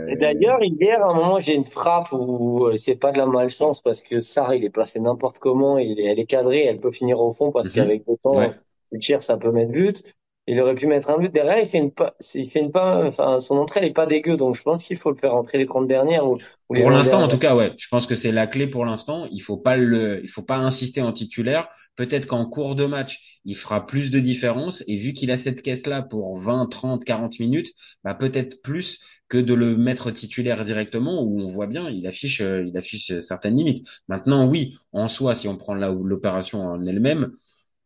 [0.07, 3.17] Et Euh, d'ailleurs, hier, à un moment, j'ai une frappe où euh, c'est pas de
[3.17, 6.65] la malchance parce que Sarr, il est placé n'importe comment, il est, elle est cadrée,
[6.65, 8.61] elle peut finir au fond parce mhm, qu'avec le temps, ouais.
[8.91, 10.03] le tir, ça peut mettre but.
[10.51, 13.05] Il aurait pu mettre un but derrière, il fait une pas, il fait une pas,
[13.07, 15.57] enfin, son entrée, elle est pas dégueu, donc je pense qu'il faut le faire entrer
[15.57, 16.37] les 30 dernières ou,
[16.67, 17.71] ou les Pour 20 l'instant, en tout cas, ouais.
[17.77, 19.29] Je pense que c'est la clé pour l'instant.
[19.31, 21.69] Il faut pas le, il faut pas insister en titulaire.
[21.95, 24.83] Peut-être qu'en cours de match, il fera plus de différence.
[24.87, 27.71] Et vu qu'il a cette caisse-là pour 20, 30, 40 minutes,
[28.03, 32.41] bah, peut-être plus que de le mettre titulaire directement où on voit bien, il affiche,
[32.41, 33.87] euh, il affiche certaines limites.
[34.09, 37.31] Maintenant, oui, en soi, si on prend là l'opération en elle-même,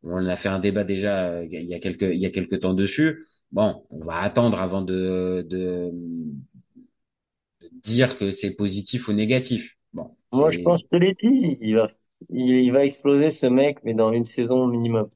[0.06, 2.62] on a fait un débat déjà euh, il y a quelques, il y a quelques
[2.62, 3.24] temps dessus.
[3.52, 5.92] Bon, on va attendre avant de, de,
[7.62, 9.78] de dire que c'est positif ou négatif.
[9.94, 11.88] Bon, Moi, je pense, que dit, il va
[12.30, 15.10] il, il va exploser ce mec, mais dans une saison minimum.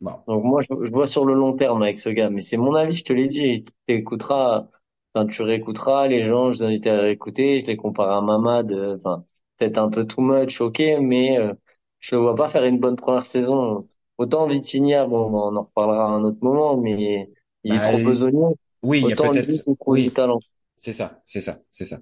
[0.00, 0.24] Bon.
[0.26, 2.74] Donc moi, je, je vois sur le long terme avec ce gars, mais c'est mon
[2.74, 3.64] avis, je te l'ai dit.
[3.88, 4.68] Tu écouteras,
[5.14, 8.72] enfin, tu réécouteras les gens, je les invite à réécouter, je les compare à Mamad,
[8.72, 9.24] enfin,
[9.58, 11.54] peut-être un peu too much, ok, mais euh,
[12.00, 13.88] je le vois pas faire une bonne première saison.
[14.18, 17.30] Autant Vitinha, bon, on en reparlera à un autre moment, mais
[17.64, 18.54] il est Bah, trop besogneux.
[18.82, 20.40] oui, il y a Autant peut-être, du oui, talent.
[20.76, 22.00] c'est ça, c'est ça, c'est ça.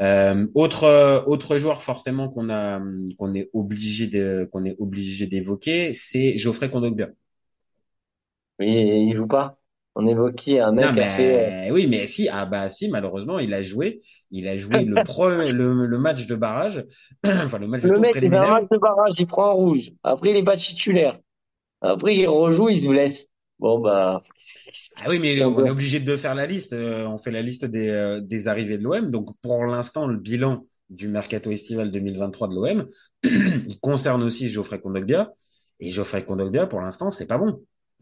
[0.00, 2.80] Euh, autre euh, autre joueur forcément qu'on a
[3.18, 7.08] qu'on est obligé de qu'on est obligé d'évoquer, c'est Geoffrey Kondogbia.
[8.58, 9.58] Mais il joue pas.
[9.96, 12.70] On évoquait un Non mec qui a fait, euh, mais oui mais si ah bah
[12.70, 16.84] si malheureusement il a joué il a joué le pro le, le match de barrage
[17.24, 19.48] enfin le match de le tour mec, il fait un match de barrage, il prend
[19.48, 19.92] un rouge.
[20.02, 21.14] Après, il est pas titulaire.
[21.80, 23.26] Après, il rejoue, il se blesse.
[23.60, 24.22] Bon, bah,
[25.04, 26.72] ah oui mais on est obligé de faire la liste.
[26.72, 30.16] Euh, on fait la liste des euh, des arrivées de l'OM donc pour l'instant le
[30.16, 32.88] bilan du mercato estival 2023 de l'OM
[33.22, 35.32] il concerne aussi Geoffrey Kondogbia.
[35.78, 37.60] Et Geoffrey Kondogbia pour l'instant c'est pas bon.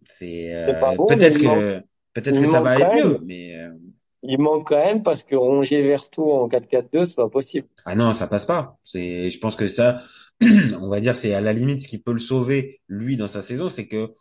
[0.08, 1.80] C'est euh, bon, peut-être que
[2.12, 3.70] peut-être que ça va aller mieux mais euh,
[4.22, 7.66] Il manque quand même parce que Rongier Vertou en 4-4-2, c'est pas possible.
[7.85, 8.78] Ah non, ça passe pas.
[8.85, 9.98] C'est, je pense que ça,
[10.81, 13.40] on va dire, c'est à la limite ce qui peut le sauver lui dans sa
[13.42, 14.12] saison, c'est que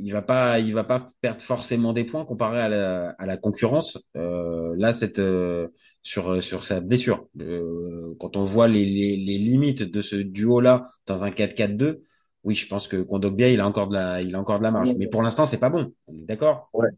[0.00, 3.36] il va pas, il va pas perdre forcément des points comparé à la, à la
[3.36, 3.98] concurrence.
[4.16, 5.68] Euh, là, cette euh,
[6.02, 10.82] sur sur sa blessure, Euh, quand on voit les, les, les limites de ce duo-là
[11.06, 12.02] dans un 4-4-2,
[12.44, 14.70] oui, je pense que Kondogbia, il a encore de la, il a encore de la
[14.70, 14.94] marge.
[14.96, 15.92] Mais pour l'instant, c'est pas bon.
[16.06, 16.70] On est d'accord?
[16.72, 16.88] Ouais.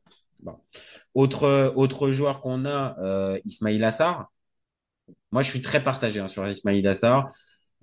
[0.42, 0.56] Bon.
[1.14, 4.30] Autre autre joueur qu'on a, euh, Ismail Assar.
[5.32, 7.32] Moi, je suis très partagé hein, sur Ismail Assar.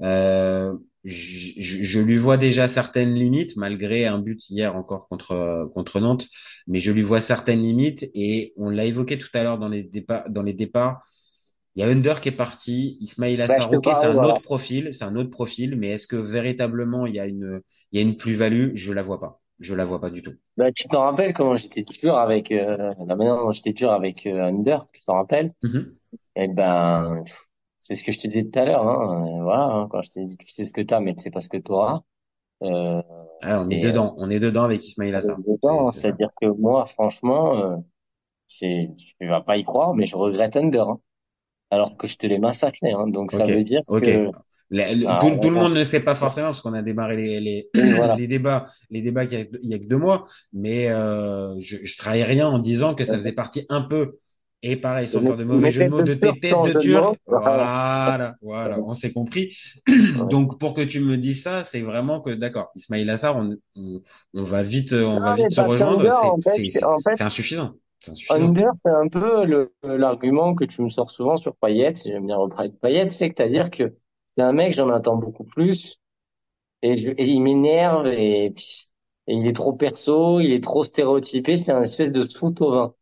[0.02, 5.70] Euh, je, je- je lui vois déjà certaines limites, malgré un but hier encore contre
[5.74, 6.28] contre Nantes,
[6.68, 9.84] mais je lui vois certaines limites et on l'a évoqué tout à l'heure dans les
[9.84, 10.30] départs.
[10.30, 11.02] Dans les départs,
[11.76, 14.24] il y a Under qui est parti, Ismail Bah, Assar, ok, c'est un voilà.
[14.24, 18.00] autre profil, c'est un autre profil, mais est-ce que véritablement il y a une il
[18.00, 18.72] y a une plus-value?
[18.76, 20.34] Je la vois pas, je la vois pas du tout.
[20.58, 24.88] Bah, tu t'en rappelles comment j'étais dur avec, euh, dont j'étais dur avec euh, Under,
[24.92, 25.54] tu t'en rappelles?
[25.64, 26.00] Mhm.
[26.36, 27.24] Eh ben,
[27.80, 29.40] c'est ce que je te disais tout à l'heure, hein.
[29.40, 31.32] Euh, Voilà, hein, quand je t'ai dit, tu sais ce que t'as, mais tu sais
[31.32, 32.02] pas ce que t'auras.
[32.64, 33.02] Euh,
[33.42, 35.94] Ah, on est euh, dedans, on est dedans avec Ismail on est Assar.
[35.94, 37.78] c'est-à-dire que moi, franchement, euh,
[38.48, 41.02] c'est, tu vas pas y croire, mais je regrette Under, hein.
[41.72, 43.08] Alors que je te l'ai massacré, hein.
[43.08, 44.04] Donc ça veut dire ok.
[44.04, 44.30] que,
[44.72, 47.40] Le- ah, tout, tout le monde ne sait pas forcément parce qu'on a démarré les,
[47.40, 48.16] les, Oui, voilà.
[48.16, 51.56] les débats, les débats qu'il y a, il y a que deux mois, mais euh,
[51.60, 54.20] je, je trahis rien en disant que ça faisait partie un peu,
[54.62, 57.18] et pareil, sans faire de mauvais jeu de mots, de tes têtes de Turc.
[57.26, 58.36] Voilà.
[58.42, 59.56] Voilà, on s'est compris.
[60.30, 64.02] Donc pour que tu me dises ça, c'est vraiment que d'accord, Ismail Assar, on, on,
[64.34, 66.04] on va vite, on va vite se rejoindre.
[66.42, 67.74] C'est, insuffisant.
[68.02, 68.36] C'est insuffisant.
[68.36, 71.94] Under, c'est un peu l'argument que tu me sors souvent sur Payet.
[72.06, 73.94] J'aime bien reparler de Payet, c'est que c'est-à-dire que
[74.40, 76.00] c'est un mec, j'en attends beaucoup plus,
[76.84, 78.54] et, je, et il m'énerve, et,
[79.28, 82.96] il est trop perso, il est trop stéréotypé, c'est un espèce de foot au vin.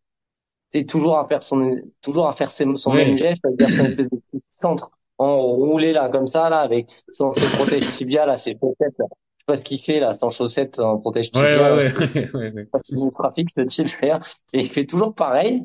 [0.72, 3.90] C'est toujours à faire son, toujours à faire ses- son même geste, c'est-à-dire c'est une
[3.90, 8.38] espèce de petit centre enroulé là, comme ça, là, avec son, ses protèges tibia, là,
[8.38, 9.06] ses chaussettes, là.
[9.40, 12.32] Je sais pas ce qu'il fait, là, sans chaussettes, en protège tibia, là, ouais, ouais,
[12.34, 12.70] ouais, ouais.
[13.12, 14.24] trafic, ce type faire.
[14.54, 15.64] Et il fait toujours pareil.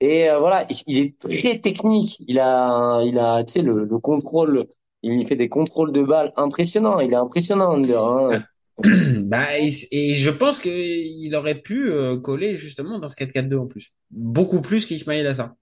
[0.00, 2.18] Et euh, voilà, il est très technique.
[2.28, 4.68] Il a, il a, tu sais, le, le contrôle.
[5.04, 6.98] Il fait des contrôles de balles impressionnants.
[7.00, 8.02] Il est impressionnant, Under.
[8.02, 8.30] Hein.
[9.22, 13.66] Bah, et, et je pense qu'il aurait pu euh, coller justement dans ce 4-4-2 en
[13.66, 13.94] plus.
[14.10, 15.54] Beaucoup plus qu'Ismail Assar.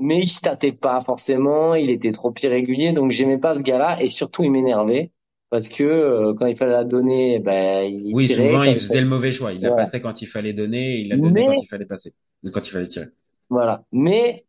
[0.00, 1.74] Mais il statait pas forcément.
[1.76, 4.02] Il était trop irrégulier, donc j'aimais pas ce gars-là.
[4.02, 5.12] Et surtout, il m'énervait
[5.50, 8.46] parce que euh, quand il fallait la donner, ben il Oui, tirait.
[8.46, 9.52] souvent il faisait le mauvais choix.
[9.52, 9.82] Il la Voilà.
[9.82, 12.12] passait quand il fallait donner, il la donnait Mais quand il fallait passer,
[12.52, 13.06] quand il fallait tirer.
[13.48, 13.84] voilà.
[13.92, 14.46] Mais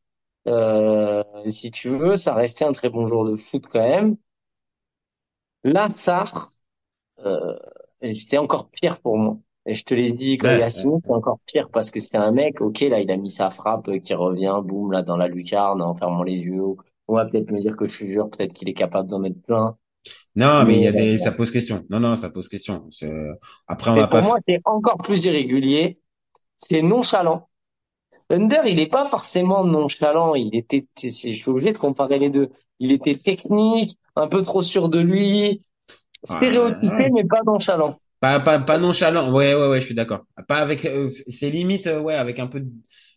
[0.47, 4.17] euh, si tu veux, ça restait un très bon joueur de foot quand même.
[5.63, 6.51] Là, Sarr.
[7.25, 7.57] Euh,
[8.15, 9.37] c'est encore pire pour moi.
[9.67, 10.85] Et je te l'ai dit quand il Ouais, a ouais.
[10.85, 13.49] signé, c'est encore pire parce que c'est un mec, ok, là, il a mis sa
[13.51, 16.63] frappe euh, qui revient, boum, là, dans la lucarne, en fermant les yeux.
[17.07, 19.41] On va peut-être me dire que je suis jure, peut-être qu'il est capable d'en mettre
[19.43, 19.77] plein.
[20.35, 21.85] Non, mais il y a des, euh, ça pose question.
[21.89, 22.89] Non, non, ça pose question.
[22.91, 23.11] C'est-
[23.67, 24.21] Après, on mais va pour pas.
[24.21, 25.99] moi, f- c'est encore plus irrégulier.
[26.59, 27.49] C'est nonchalant.
[28.31, 30.35] Under, il est pas forcément nonchalant.
[30.35, 32.49] Il était, je suis obligé de comparer les deux.
[32.79, 35.61] Il était technique, un peu trop sûr de lui,
[36.23, 37.11] stéréotypé, Ouais.
[37.11, 37.99] mais pas nonchalant.
[38.19, 39.31] Pas, pas, pas nonchalant.
[39.33, 40.25] Ouais, ouais, ouais, je suis d'accord.
[40.47, 42.71] Pas avec, euh, c'est limite, euh, ouais, avec un peu, de-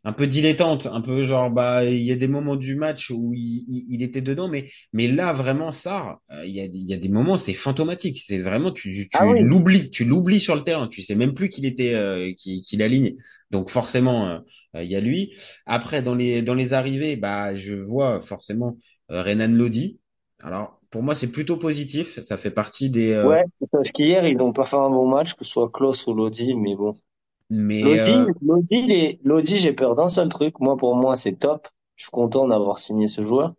[0.05, 3.33] un peu dilettante, un peu genre, bah, il y a des moments du match où
[3.35, 6.77] il, il, il était dedans, mais, mais là, vraiment, ça, euh, il y a, il
[6.89, 8.19] y a des moments, c'est fantomatique.
[8.19, 9.41] C'est vraiment, tu, Ah tu oui.
[9.41, 10.89] l'oublies, tu l'oublies sur le terrain.
[10.89, 13.17] Tu sais même plus qu'il était, euh, qu'il, qu'il alignait.
[13.51, 14.39] Donc, forcément, euh,
[14.77, 15.33] euh, il y a lui.
[15.67, 18.77] Après, dans les, dans les arrivées, bah, je vois forcément,
[19.11, 19.99] euh, Renan Lodi.
[20.43, 22.21] Alors, pour moi, c'est plutôt positif.
[22.21, 23.13] Ça fait partie des.
[23.13, 26.07] euh, Ouais, parce qu'hier, ils n'ont pas fait un bon match, que ce soit Klaus
[26.07, 26.93] ou Lodi, mais bon.
[27.55, 28.33] Mais Lodi, euh,
[29.59, 30.59] j'ai peur d'un seul truc.
[30.61, 31.69] Moi, pour moi, c'est top.
[31.97, 33.55] Je suis content d'avoir signé ce joueur.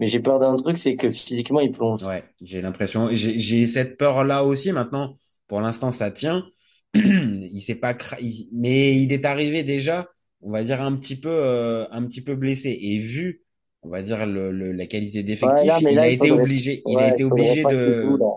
[0.00, 2.02] Mais j'ai peur d'un truc, c'est que physiquement, il plonge.
[2.02, 4.72] ouais, j'ai l'impression, j'ai cette peur-là aussi.
[4.72, 6.46] Maintenant, pour l'instant, ça tient.
[6.94, 10.08] Il s'est pas, cra- il- mais il est arrivé déjà,
[10.40, 12.70] on va dire un petit peu, euh, un petit peu blessé.
[12.80, 13.42] Et vu,
[13.82, 16.82] on va dire le, le- la qualité d'effectif, il là, a il été faudrait, obligé,
[16.86, 18.20] il a été il obligé de.
[18.20, 18.36] là.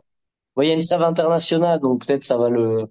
[0.64, 2.88] Il y a une trêve internationale, donc peut-être ça va le,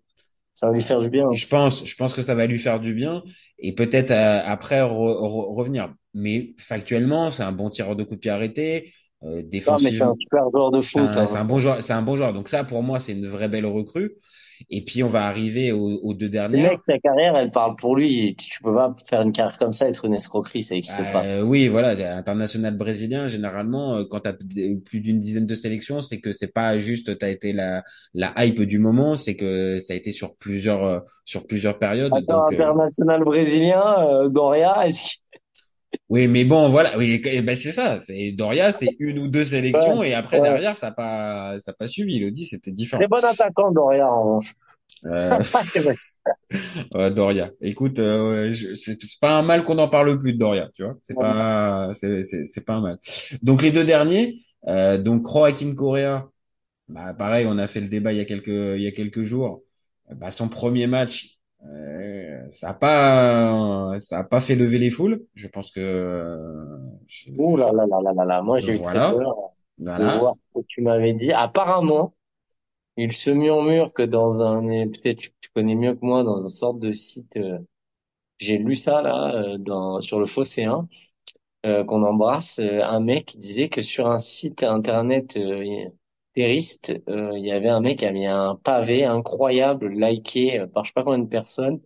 [0.56, 1.28] ça va lui faire du bien.
[1.30, 3.22] Je pense, je pense que ça va lui faire du bien
[3.58, 5.92] et peut-être euh, après re- re- revenir.
[6.14, 8.92] Mais factuellement, c'est un bon tireur de coup de pied arrêté.
[9.24, 11.38] Euh, Non, mais c'est défensivement, un super joueur de foot, un, c'est hein.
[11.38, 12.32] un bon joueur, c'est un bon joueur.
[12.32, 14.12] Donc ça, pour moi, c'est une vraie belle recrue.
[14.70, 16.70] Et puis on va arriver aux, aux deux Le dernières.
[16.72, 18.34] mec, sa carrière, elle parle pour lui.
[18.36, 21.24] Tu peux pas faire une carrière comme ça, être une escroquerie, ça n'existe pas.
[21.24, 24.34] Euh, oui, voilà, international brésilien, généralement, euh, quand tu as
[24.84, 27.82] plus d'une dizaine de sélections, c'est que c'est pas juste tu as été la,
[28.14, 32.12] la hype du moment, c'est que ça a été sur plusieurs euh, sur plusieurs périodes.
[32.14, 35.16] Attends, Donc euh, international brésilien, euh, Doria, est-ce.
[36.08, 40.02] Oui, mais bon, voilà, oui, ben c'est ça, c'est Doria, c'est une ou deux sélections
[40.02, 40.48] et après ouais.
[40.48, 42.18] derrière ça pas ça pas suivi.
[42.18, 43.00] Elodie, c'était différent.
[43.00, 44.54] Très bon attaquant, Doria, en revanche.
[45.04, 45.84] Euh, C'est
[46.94, 47.50] ouais, Doria.
[47.60, 50.94] Écoute, euh, c'est c'est pas un mal qu'on en parle plus de Doria, tu vois.
[51.02, 52.98] C'est pas, c'est, c'est, c'est pas un mal.
[53.42, 56.28] Donc les deux derniers, euh, donc Joaquin Correa,
[56.88, 59.22] bah pareil, on a fait le débat il y a quelques, il y a quelques
[59.22, 59.62] jours.
[60.10, 61.35] Bah son premier match,
[61.74, 65.26] euh, ça a pas, ça a pas fait lever les foules.
[65.34, 65.80] Je pense que,
[67.06, 68.42] je- Ouh là là là là là là.
[68.42, 68.82] Moi, j'ai eu Voilà.
[68.82, 69.34] très peur
[69.96, 70.18] de voilà.
[70.18, 71.32] voir ce que tu m'avais dit.
[71.32, 72.14] Apparemment,
[72.96, 76.48] il se murmure que dans un, peut-être tu, tu connais mieux que moi, dans une
[76.50, 77.58] sorte de site, euh,
[78.38, 80.88] j'ai lu ça là, euh, dans, sur le Phocéen,
[81.66, 85.36] euh, qu'on embrasse, euh, un mec qui disait que sur un site internet
[86.36, 90.68] terroriste, euh, il y avait un mec qui a mis un pavé incroyable, liké euh,
[90.68, 91.80] par je sais pas combien de personnes,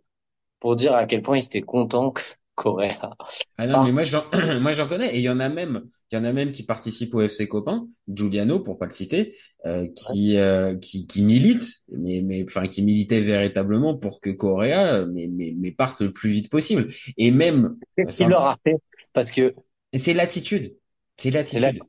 [0.61, 2.23] pour dire à quel point il était content que
[2.57, 3.13] Correa.
[3.59, 4.25] Ah non, mais moi j'en,
[4.61, 5.15] moi j'en connais.
[5.15, 7.47] Et il y en a même, il y en a même qui participent au FC
[7.49, 9.35] Copain, Giuliano pour pas le citer,
[9.67, 14.95] euh, qui, euh, qui qui milite, mais mais enfin qui militait véritablement pour que Correa
[14.95, 16.89] euh, mais mais mais parte le plus vite possible.
[17.19, 18.77] Et même Qu'est-ce sans qu'il le- leur a fait?
[19.13, 19.55] Parce que,
[19.95, 20.77] c'est l'attitude,
[21.17, 21.87] c'est la- l'attitude,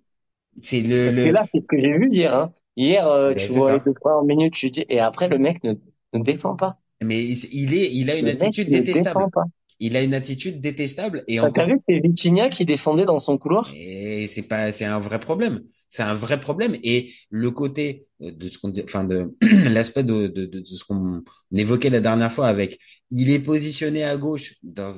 [0.62, 2.54] c'est le le là, c'est ce que j'ai vu hier, hein.
[2.78, 3.74] Hier, euh, Ben, tu vois ça.
[3.74, 5.74] les deux premières minutes, tu dis, et après, le mec ne,
[6.14, 6.78] ne défend pas.
[7.04, 9.44] mais il est il a une Le attitude détestable, pas.
[9.80, 13.38] il a une attitude détestable et encore t'as vu, c'est Vitinha qui défendait dans son
[13.38, 13.78] couloir?
[13.78, 15.64] Et c'est pas, c'est un vrai problème.
[15.90, 16.78] C'est un vrai problème.
[16.84, 19.36] Et le côté euh, de ce qu'on enfin de
[19.70, 24.04] l'aspect de, de, de, de ce qu'on évoquait la dernière fois avec, il est positionné
[24.04, 24.56] à gauche.
[24.64, 24.92] Dans,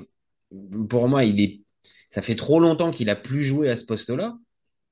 [0.90, 1.62] pour moi, il est,
[2.10, 4.38] ça fait trop longtemps qu'il a plus joué à ce poste-là.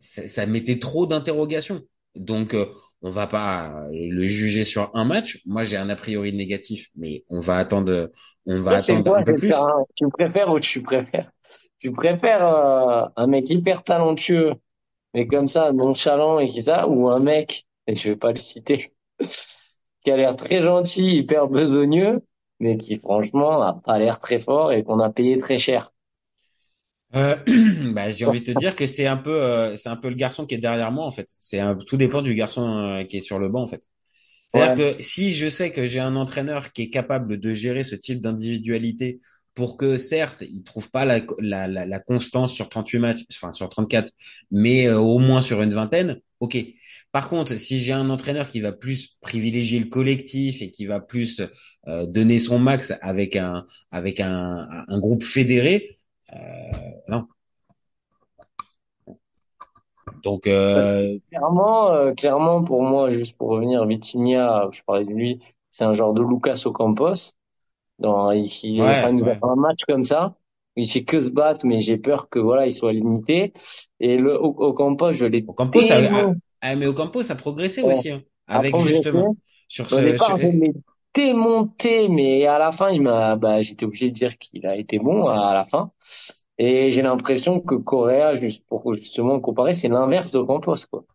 [0.01, 1.81] Ça, ça mettait trop d'interrogations.
[2.15, 2.67] Donc, euh,
[3.01, 5.41] on va pas le juger sur un match.
[5.45, 8.11] Moi, j'ai un a priori négatif, mais on va attendre,
[8.45, 9.19] on va Toi, attendre quoi?
[9.19, 9.69] un peu plus.
[9.77, 11.31] un- Tu préfères ou tu préfères?
[11.79, 14.53] Tu préfères euh, un mec hyper talentueux,
[15.13, 18.37] mais comme ça, nonchalant et qui ça, ou un mec, et je vais pas le
[18.37, 18.93] citer,
[20.03, 22.21] qui a l'air très gentil, hyper besogneux,
[22.59, 25.91] mais qui franchement a pas l'air très fort et qu'on a payé très cher?
[27.15, 27.35] Euh,
[27.93, 30.15] bah, j'ai envie de te dire que c'est un peu, euh, c'est un peu le
[30.15, 31.27] garçon qui est derrière moi en fait.
[31.39, 33.83] C'est un, tout dépend du garçon euh, qui est sur le banc en fait.
[34.53, 37.95] C'est-à-dire que si je sais que j'ai un entraîneur qui est capable de gérer ce
[37.95, 39.19] type d'individualité
[39.55, 43.53] pour que certes il trouve pas la, la, la, la constance sur 38 matchs, enfin
[43.53, 44.11] sur 34,
[44.51, 46.57] mais euh, au moins sur une vingtaine, ok.
[47.11, 51.01] Par contre, si j'ai un entraîneur qui va plus privilégier le collectif et qui va
[51.01, 51.41] plus
[51.87, 55.89] euh, donner son max avec un avec un, un groupe fédéré,
[56.33, 57.27] euh, non.
[60.23, 65.39] Donc, euh, Clairement, euh, clairement, pour moi, juste pour revenir, Vitinha, je parlais de lui,
[65.71, 67.33] c'est un genre de Lucas Ocampos.
[67.99, 69.39] Dans, il, il, Ouais, nous a ouais.
[69.41, 70.35] un match comme ça.
[70.75, 73.53] Il fait que se battre, mais j'ai peur que voilà, il soit limité.
[73.99, 75.99] Et le Ocampos, je l'ai Ocampo, ça,
[76.61, 77.93] ah, mais Ocampo, ça a progressé Ouais.
[77.93, 79.35] aussi, hein, avec justement
[79.67, 79.95] sur ce.
[79.97, 80.49] départ, sur-
[81.13, 84.99] démonté, mais à la fin, il m'a, bah, j'étais obligé de dire qu'il a été
[84.99, 85.91] bon à la fin.
[86.57, 91.05] Et j'ai l'impression que Correa, juste pour justement comparer, c'est l'inverse d'Ocampos, quoi.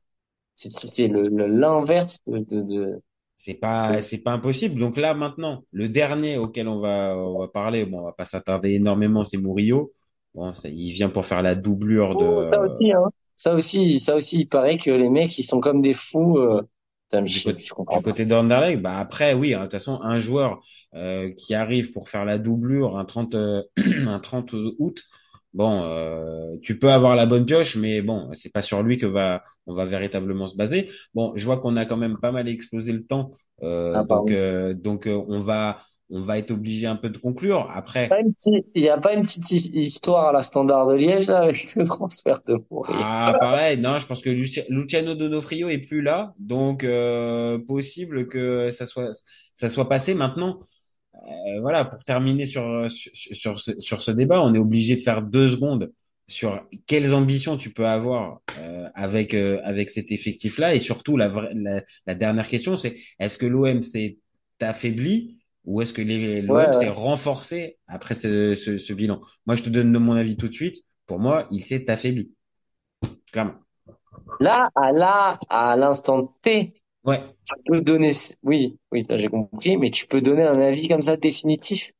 [0.56, 3.02] C'est c'est le le- l'inverse de, de, de,
[3.35, 4.80] C'est pas, c'est pas impossible.
[4.80, 8.24] Donc là, maintenant, le dernier auquel on va, on va parler, bon, on va pas
[8.24, 9.92] s'attarder énormément, c'est Murillo.
[10.35, 12.24] Bon, ça, il vient pour faire la doublure de.
[12.24, 13.11] Oh, ça aussi, hein.
[13.37, 16.38] Ça aussi, ça aussi, il paraît que les mecs, ils sont comme des fous.
[16.38, 16.62] Euh...
[17.29, 18.03] Du côté, du pas.
[18.03, 20.61] côté d'Anderlecht, bah après, oui, hein, de toute façon, un joueur
[20.95, 23.62] euh, qui arrive pour faire la doublure un 30, euh,
[24.07, 25.03] un 30 août,
[25.53, 29.07] bon, euh, tu peux avoir la bonne pioche, mais bon, c'est pas sur lui que
[29.07, 30.88] va on va véritablement se baser.
[31.14, 34.31] Bon, je vois qu'on a quand même pas mal explosé le temps, euh, Ah, donc
[34.31, 37.69] euh, donc euh, on va on va être obligé un peu de conclure.
[37.71, 38.09] Après,
[38.47, 41.75] Il n'y a pas une petite his- histoire à la Standard de Liège, là, avec
[41.75, 46.35] le transfert de ah pareil, non, je pense que Luci- Luciano Donofrio est plus là,
[46.38, 49.11] donc euh, possible que ça soit
[49.55, 50.61] ça soit passé maintenant.
[51.14, 55.03] Euh, voilà, pour terminer sur, sur, sur, ce, sur ce débat, on est obligé de
[55.03, 55.92] faire deux secondes
[56.29, 61.29] sur quelles ambitions tu peux avoir euh, avec euh, avec cet effectif-là et surtout la,
[61.29, 64.19] vraie- la, la dernière question c'est est-ce que l'OM s'est
[64.61, 65.36] affaibli
[65.66, 66.90] ou est-ce que les- Ouais, l'OM s'est ouais.
[66.90, 69.20] renforcé après ce, ce, ce bilan?
[69.46, 70.79] Moi, je te donne mon avis tout de suite.
[71.07, 72.33] Pour moi, il s'est affaibli,
[73.33, 73.57] clairement.
[74.40, 76.72] Là, à là, à l'instant T,
[77.05, 77.37] Ouais.
[77.46, 78.12] tu peux donner,
[78.44, 81.92] oui, oui, ça j'ai compris, mais tu peux donner un avis comme ça définitif?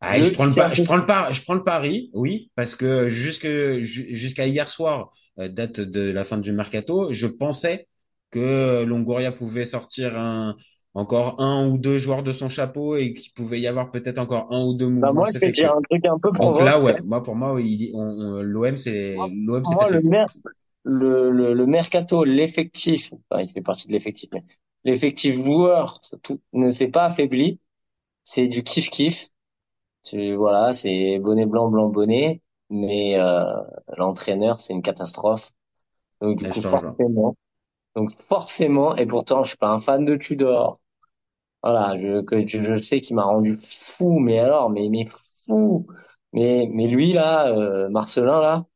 [0.00, 1.64] Ah, je prends le c'est pa- un je peu- prends le par- je prends le
[1.64, 3.46] pari, oui, parce que jusque
[3.82, 7.88] jusqu'à hier soir, euh, date de la fin du mercato, je pensais
[8.30, 10.56] que Longoria pouvait sortir un
[10.94, 14.52] encore un ou deux joueurs de son chapeau et qu'il pouvait y avoir peut-être encore
[14.52, 16.32] un ou deux Bah, mouvements moi, de je vais dire un truc un peu Donc
[16.32, 16.60] provoque.
[16.60, 20.28] là, ouais, moi pour moi, l'OM c'est Moi, l'OM c'est moi, le, mer-
[20.84, 24.44] le, le, le mercato, l'effectif, enfin, il fait partie de l'effectif, mais
[24.84, 27.60] l'effectif joueur tout, ne s'est pas affaibli.
[28.24, 29.28] C'est du kiff-kiff.
[30.04, 32.42] Tu, voilà, c'est bonnet blanc, blanc, bonnet.
[32.70, 33.44] Mais euh,
[33.98, 35.52] l'entraîneur, c'est une catastrophe.
[36.20, 37.36] Donc, du Là, coup, forcément,
[37.96, 40.80] donc forcément, et pourtant, je suis pas un fan de Tudor.
[41.62, 45.06] Voilà, je, que, je, je sais qu'il m'a rendu fou, mais alors, mais, mais
[45.46, 45.86] fou.
[46.32, 48.66] Mais, mais lui, là, euh, Marcelin, là,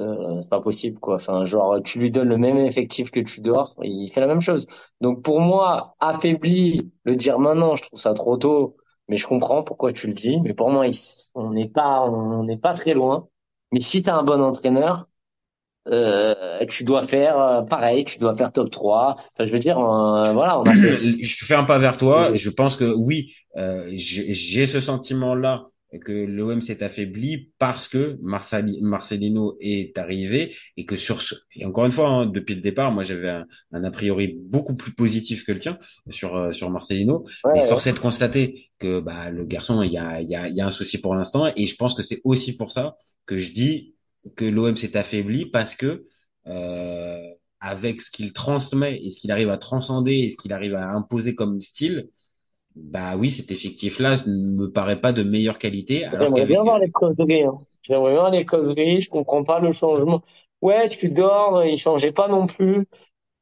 [0.00, 1.16] euh, c'est pas possible, quoi.
[1.16, 4.66] Enfin, genre, tu lui donnes le même effectif que Tudor, il fait la même chose.
[5.00, 8.76] Donc, pour moi, affaibli, le dire maintenant, je trouve ça trop tôt,
[9.08, 10.38] mais je comprends pourquoi tu le dis.
[10.42, 10.86] Mais pour moi,
[11.34, 13.28] on n'est pas, on n'est pas très loin.
[13.72, 15.08] Mais si t'as un bon entraîneur,
[15.88, 19.16] euh, tu dois faire euh, pareil, tu dois faire top 3.
[19.18, 21.04] Enfin, je veux dire, euh, voilà, on a fait.
[21.20, 22.34] Je fais un pas vers toi.
[22.34, 25.66] Je pense que oui, euh, j'ai ce sentiment-là
[26.04, 31.64] que l'OM s'est affaibli parce que Marcel- Marcelino est arrivé et que sur ce, et
[31.66, 34.92] encore une fois, hein, depuis le départ, moi j'avais un, un a priori beaucoup plus
[34.92, 35.78] positif que le tien
[36.10, 37.68] sur euh, sur Marcelino, Ouais, mais ouais.
[37.68, 40.56] force est de constater que bah le garçon, il y a il y a il
[40.56, 43.38] y a un souci pour l'instant et je pense que c'est aussi pour ça que
[43.38, 43.93] je dis
[44.36, 46.06] que l'OM s'est affaibli parce que
[46.46, 47.20] euh,
[47.60, 50.90] avec ce qu'il transmet et ce qu'il arrive à transcender et ce qu'il arrive à
[50.90, 52.08] imposer comme style,
[52.76, 56.78] bah oui, cet effectif-là ne me paraît pas de meilleure qualité, alors J'aimerais bien voir
[56.78, 57.44] les causeries.
[57.44, 57.58] Hein.
[57.82, 59.00] J'aimerais bien voir les causeries.
[59.00, 60.22] Je comprends pas le changement.
[60.60, 62.86] Ouais, tu dors, il changeait pas non plus.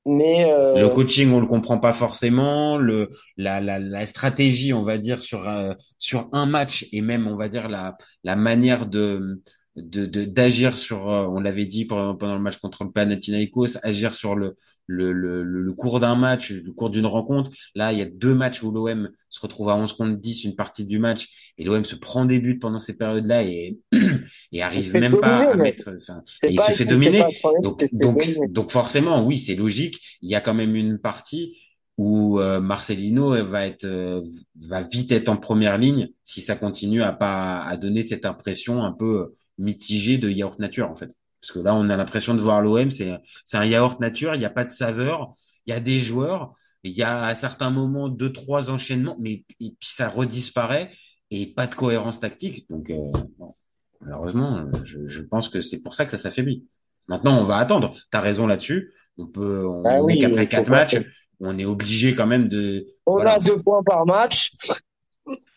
[0.05, 4.83] Mais le euh, coaching, on le comprend pas forcément, le la la, la stratégie, on
[4.83, 8.87] va dire sur euh, sur un match et même on va dire la la manière
[8.87, 9.41] de
[9.77, 13.79] de de- d'agir sur, euh, on l'avait dit pendant, pendant le match contre le Panathinaikos,
[13.83, 14.55] agir sur le
[14.87, 17.51] le le, le cours d'un match, le cours d'une rencontre.
[17.75, 20.57] Là, il y a deux matchs où l'OM se retrouve à 11 contre 10 une
[20.57, 23.79] partie du match et l'OM se prend des buts pendant ces périodes-là et
[24.53, 27.25] et se arrive même pas à mettre, enfin, et il se fait dominer.
[27.59, 28.49] Donc, donc, dominer.
[28.49, 30.19] donc forcément, oui, c'est logique.
[30.23, 31.57] Il y a quand même une partie
[31.99, 34.23] où euh, Marcelino euh, va être, euh,
[34.61, 38.83] va vite être en première ligne si ça continue à pas à donner cette impression
[38.83, 41.11] un peu mitigée de yaourt nature en fait.
[41.41, 44.35] Parce que là, on a l'impression de voir l'OM, c'est c'est un yaourt nature.
[44.35, 45.33] Il n'y a pas de saveur.
[45.67, 46.55] Il y a des joueurs.
[46.85, 50.91] Il y a à certains moments deux trois enchaînements, mais et puis ça redisparaît
[51.31, 52.69] et pas de cohérence tactique.
[52.71, 52.97] Donc euh,
[53.39, 53.53] bon,
[54.01, 56.65] malheureusement, je, je pense que c'est pour ça que ça s'affaiblit.
[57.09, 57.95] Maintenant, on va attendre.
[58.11, 58.93] T'as raison là-dessus.
[59.19, 60.97] On peut, on, Ah est qu'après quatre matchs,
[61.43, 63.35] on est obligé quand même de, On voilà.
[63.35, 64.53] a deux points par match.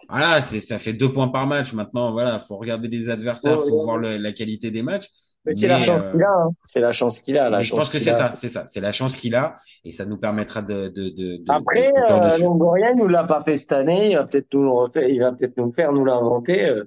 [0.10, 1.74] voilà, c'est, ça fait deux points par match.
[1.74, 5.08] Maintenant, voilà, faut regarder les adversaires, Ouais, faut voir le- la qualité des matchs.
[5.46, 6.32] Mais c'est la chance euh, qu'il a.
[6.32, 6.50] Hein.
[6.66, 7.50] C'est la chance qu'il a.
[7.52, 8.18] La je chance pense que c'est a.
[8.18, 11.44] ça, c'est ça, c'est la chance qu'il a et ça nous permettra de, de, de,
[11.48, 12.38] Après, de euh.
[12.40, 14.12] Longoria nous l'a pas fait cette année.
[14.12, 15.08] Il va peut-être nous le refaire.
[15.08, 16.66] Il va peut-être nous le faire, nous l'inventer.
[16.66, 16.84] euh.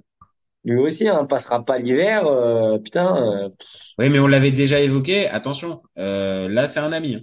[0.65, 2.27] Lui aussi, hein, passera pas l'hiver.
[2.27, 3.15] euh, putain.
[3.15, 3.49] euh,
[3.97, 5.27] Oui, mais on l'avait déjà évoqué.
[5.29, 7.15] Attention, là, c'est un ami.
[7.15, 7.21] hein.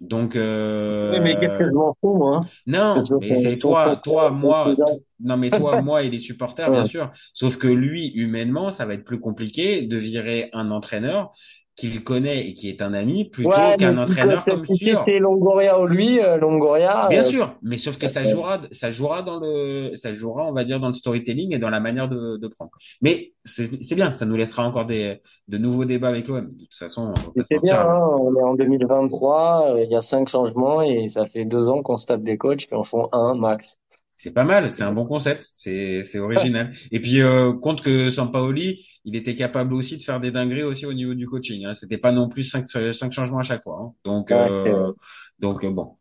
[0.00, 3.96] Donc, euh, Oui, mais qu'est-ce que je m'en fous, moi Non, Que mais c'est toi,
[3.96, 4.78] toi, moi,
[5.20, 7.10] non mais toi, moi et les supporters, bien sûr.
[7.34, 11.32] Sauf que lui, humainement, ça va être plus compliqué de virer un entraîneur
[11.78, 15.04] qu'il connaît et qui est un ami plutôt Ouais, qu'un entraîneur comme Tudor.
[15.04, 17.06] c'est Longoria ou lui, euh, Longoria.
[17.08, 20.52] Bien euh, sûr, mais sauf que ça jouera, ça jouera dans le, ça jouera, on
[20.52, 22.72] va dire, dans le storytelling et dans la manière de, de prendre.
[23.00, 26.46] Mais c'est bien, ça nous laissera encore des, de nouveaux débats avec l'OM.
[26.46, 30.00] De toute façon, on C'est bien, hein, on est en 2023, euh, il y a
[30.02, 33.08] cinq changements et ça fait deux ans qu'on se tape des coachs qui en font
[33.12, 33.78] un max.
[34.18, 36.72] C'est pas mal, c'est un bon concept, c'est c'est original.
[36.90, 40.86] Et puis euh, compte que Sampaoli, il était capable aussi de faire des dingueries aussi
[40.86, 41.64] au niveau du coaching.
[41.64, 41.74] Hein.
[41.74, 43.78] C'était pas non plus cinq, cinq changements à chaque fois.
[43.80, 43.92] Hein.
[44.04, 44.92] Donc euh,
[45.38, 45.97] donc euh, bon.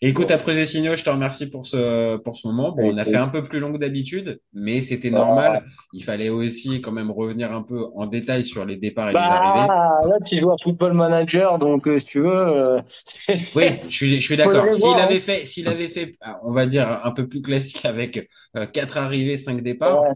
[0.00, 2.72] Écoute, après Zessigno, je te remercie pour ce pour ce moment.
[2.72, 5.64] Bon, on a fait un peu plus long que d'habitude, mais c'était normal.
[5.92, 9.18] Il fallait aussi quand même revenir un peu en détail sur les départs et les
[9.18, 9.74] Bah, arrivées.
[10.04, 12.30] là, tu joues à Football Manager, donc euh, si tu veux.
[12.30, 12.80] euh,
[13.54, 14.72] Oui, je suis, je suis d'accord.
[14.72, 15.02] S'il voir, hein.
[15.04, 18.66] avait fait, s'il avait fait, ah, on va dire un peu plus classique avec euh,
[18.66, 20.12] quatre arrivées, cinq départs, Ouais.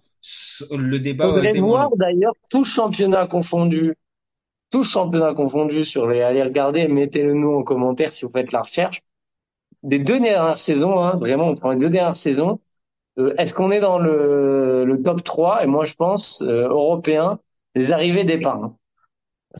[0.71, 3.95] le débat Faudrait était voir d'ailleurs tout championnat confondu,
[4.71, 6.23] tout championnat confondu sur les.
[6.23, 9.03] Allez regarder, mettez-le nous en commentaire si vous faites la recherche.
[9.87, 12.61] Des deux dernières saisons, hein, vraiment, on prend les deux dernières saisons.
[13.19, 17.39] euh, Est-ce qu'on est dans le, le top 3 Et moi, je pense euh, européen,
[17.75, 18.63] les arrivées départs.
[18.65, 18.77] hein.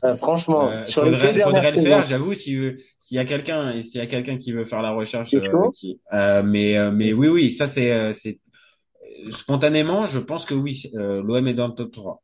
[0.03, 2.05] Euh, franchement, Euh, sur les faudrait, dernières faudrait le faire.
[2.05, 4.91] J'avoue, si euh, s'il y a quelqu'un, s'il y a quelqu'un qui veut faire la
[4.91, 5.99] recherche, euh, qui,
[6.43, 8.39] mais mais oui, oui, ça c'est c'est
[9.31, 12.23] spontanément, je pense que oui, euh, l'OM est dans le top 3.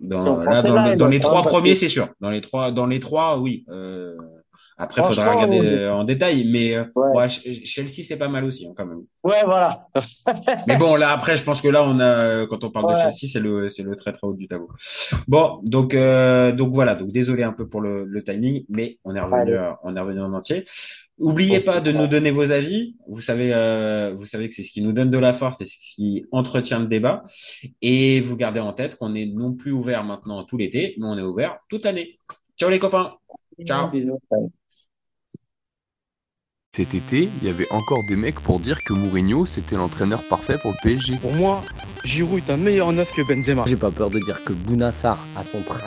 [0.00, 2.08] Dans, là, dans, les le trois premiers, c'est sûr.
[2.20, 3.64] Dans les trois, dans les trois, oui.
[3.68, 4.16] Euh,
[4.80, 7.08] après, faudra regarder euh, en détail, mais euh, Ouais.
[7.16, 9.02] ouais, Ch- Chelsea c'est pas mal aussi hein, quand même.
[9.22, 9.86] Ouais, voilà.
[10.66, 12.94] Mais bon, là après, je pense que là, on a, quand on parle de.
[13.02, 14.68] Chelsea, c'est le, c'est le très très haut du tableau.
[15.28, 16.94] Bon, donc, euh, donc voilà.
[16.94, 20.00] Donc désolé un peu pour le, le timing, mais on est revenu, euh, on est
[20.00, 20.64] revenu en entier.
[21.18, 22.96] Oubliez pas de nous donner vos avis.
[23.06, 25.66] Vous savez, euh, vous savez que c'est ce qui nous donne de la force, c'est
[25.66, 27.24] ce qui entretient le débat.
[27.82, 31.18] Et vous gardez en tête qu'on est non plus ouvert maintenant tout l'été, mais on
[31.18, 32.18] est ouvert toute l'année.
[32.58, 33.12] Ciao les copains.
[33.66, 33.90] Ciao.
[33.90, 34.18] Bisous.
[36.76, 40.56] Cet été, il y avait encore des mecs pour dire que Mourinho c'était l'entraîneur parfait
[40.62, 41.16] pour le PSG.
[41.20, 41.64] Pour moi,
[42.04, 43.64] Giroud est un meilleur neuf que Benzema.
[43.66, 45.80] J'ai pas peur de dire que Bounassar, à son prime,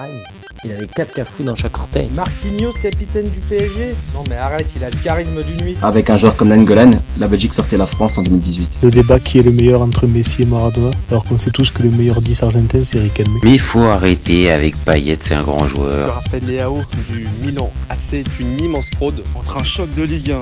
[0.66, 2.10] il avait 4 cafous dans chaque orteil.
[2.14, 5.78] Marquinhos, capitaine du PSG Non mais arrête, il a le charisme d'une nuit.
[5.82, 8.80] Avec un joueur comme Nangolan, la Belgique sortait la France en 2018.
[8.84, 11.82] Le débat qui est le meilleur entre Messi et Maradona, alors qu'on sait tous que
[11.84, 13.32] le meilleur 10 argentin c'est Riquelme.
[13.42, 16.16] Mais il faut arrêter avec Payet, c'est un grand Je joueur.
[16.16, 17.72] rappelle Léao du Milan.
[17.90, 19.24] AC est une immense fraude.
[19.36, 20.42] Entre un choc de Ligue 1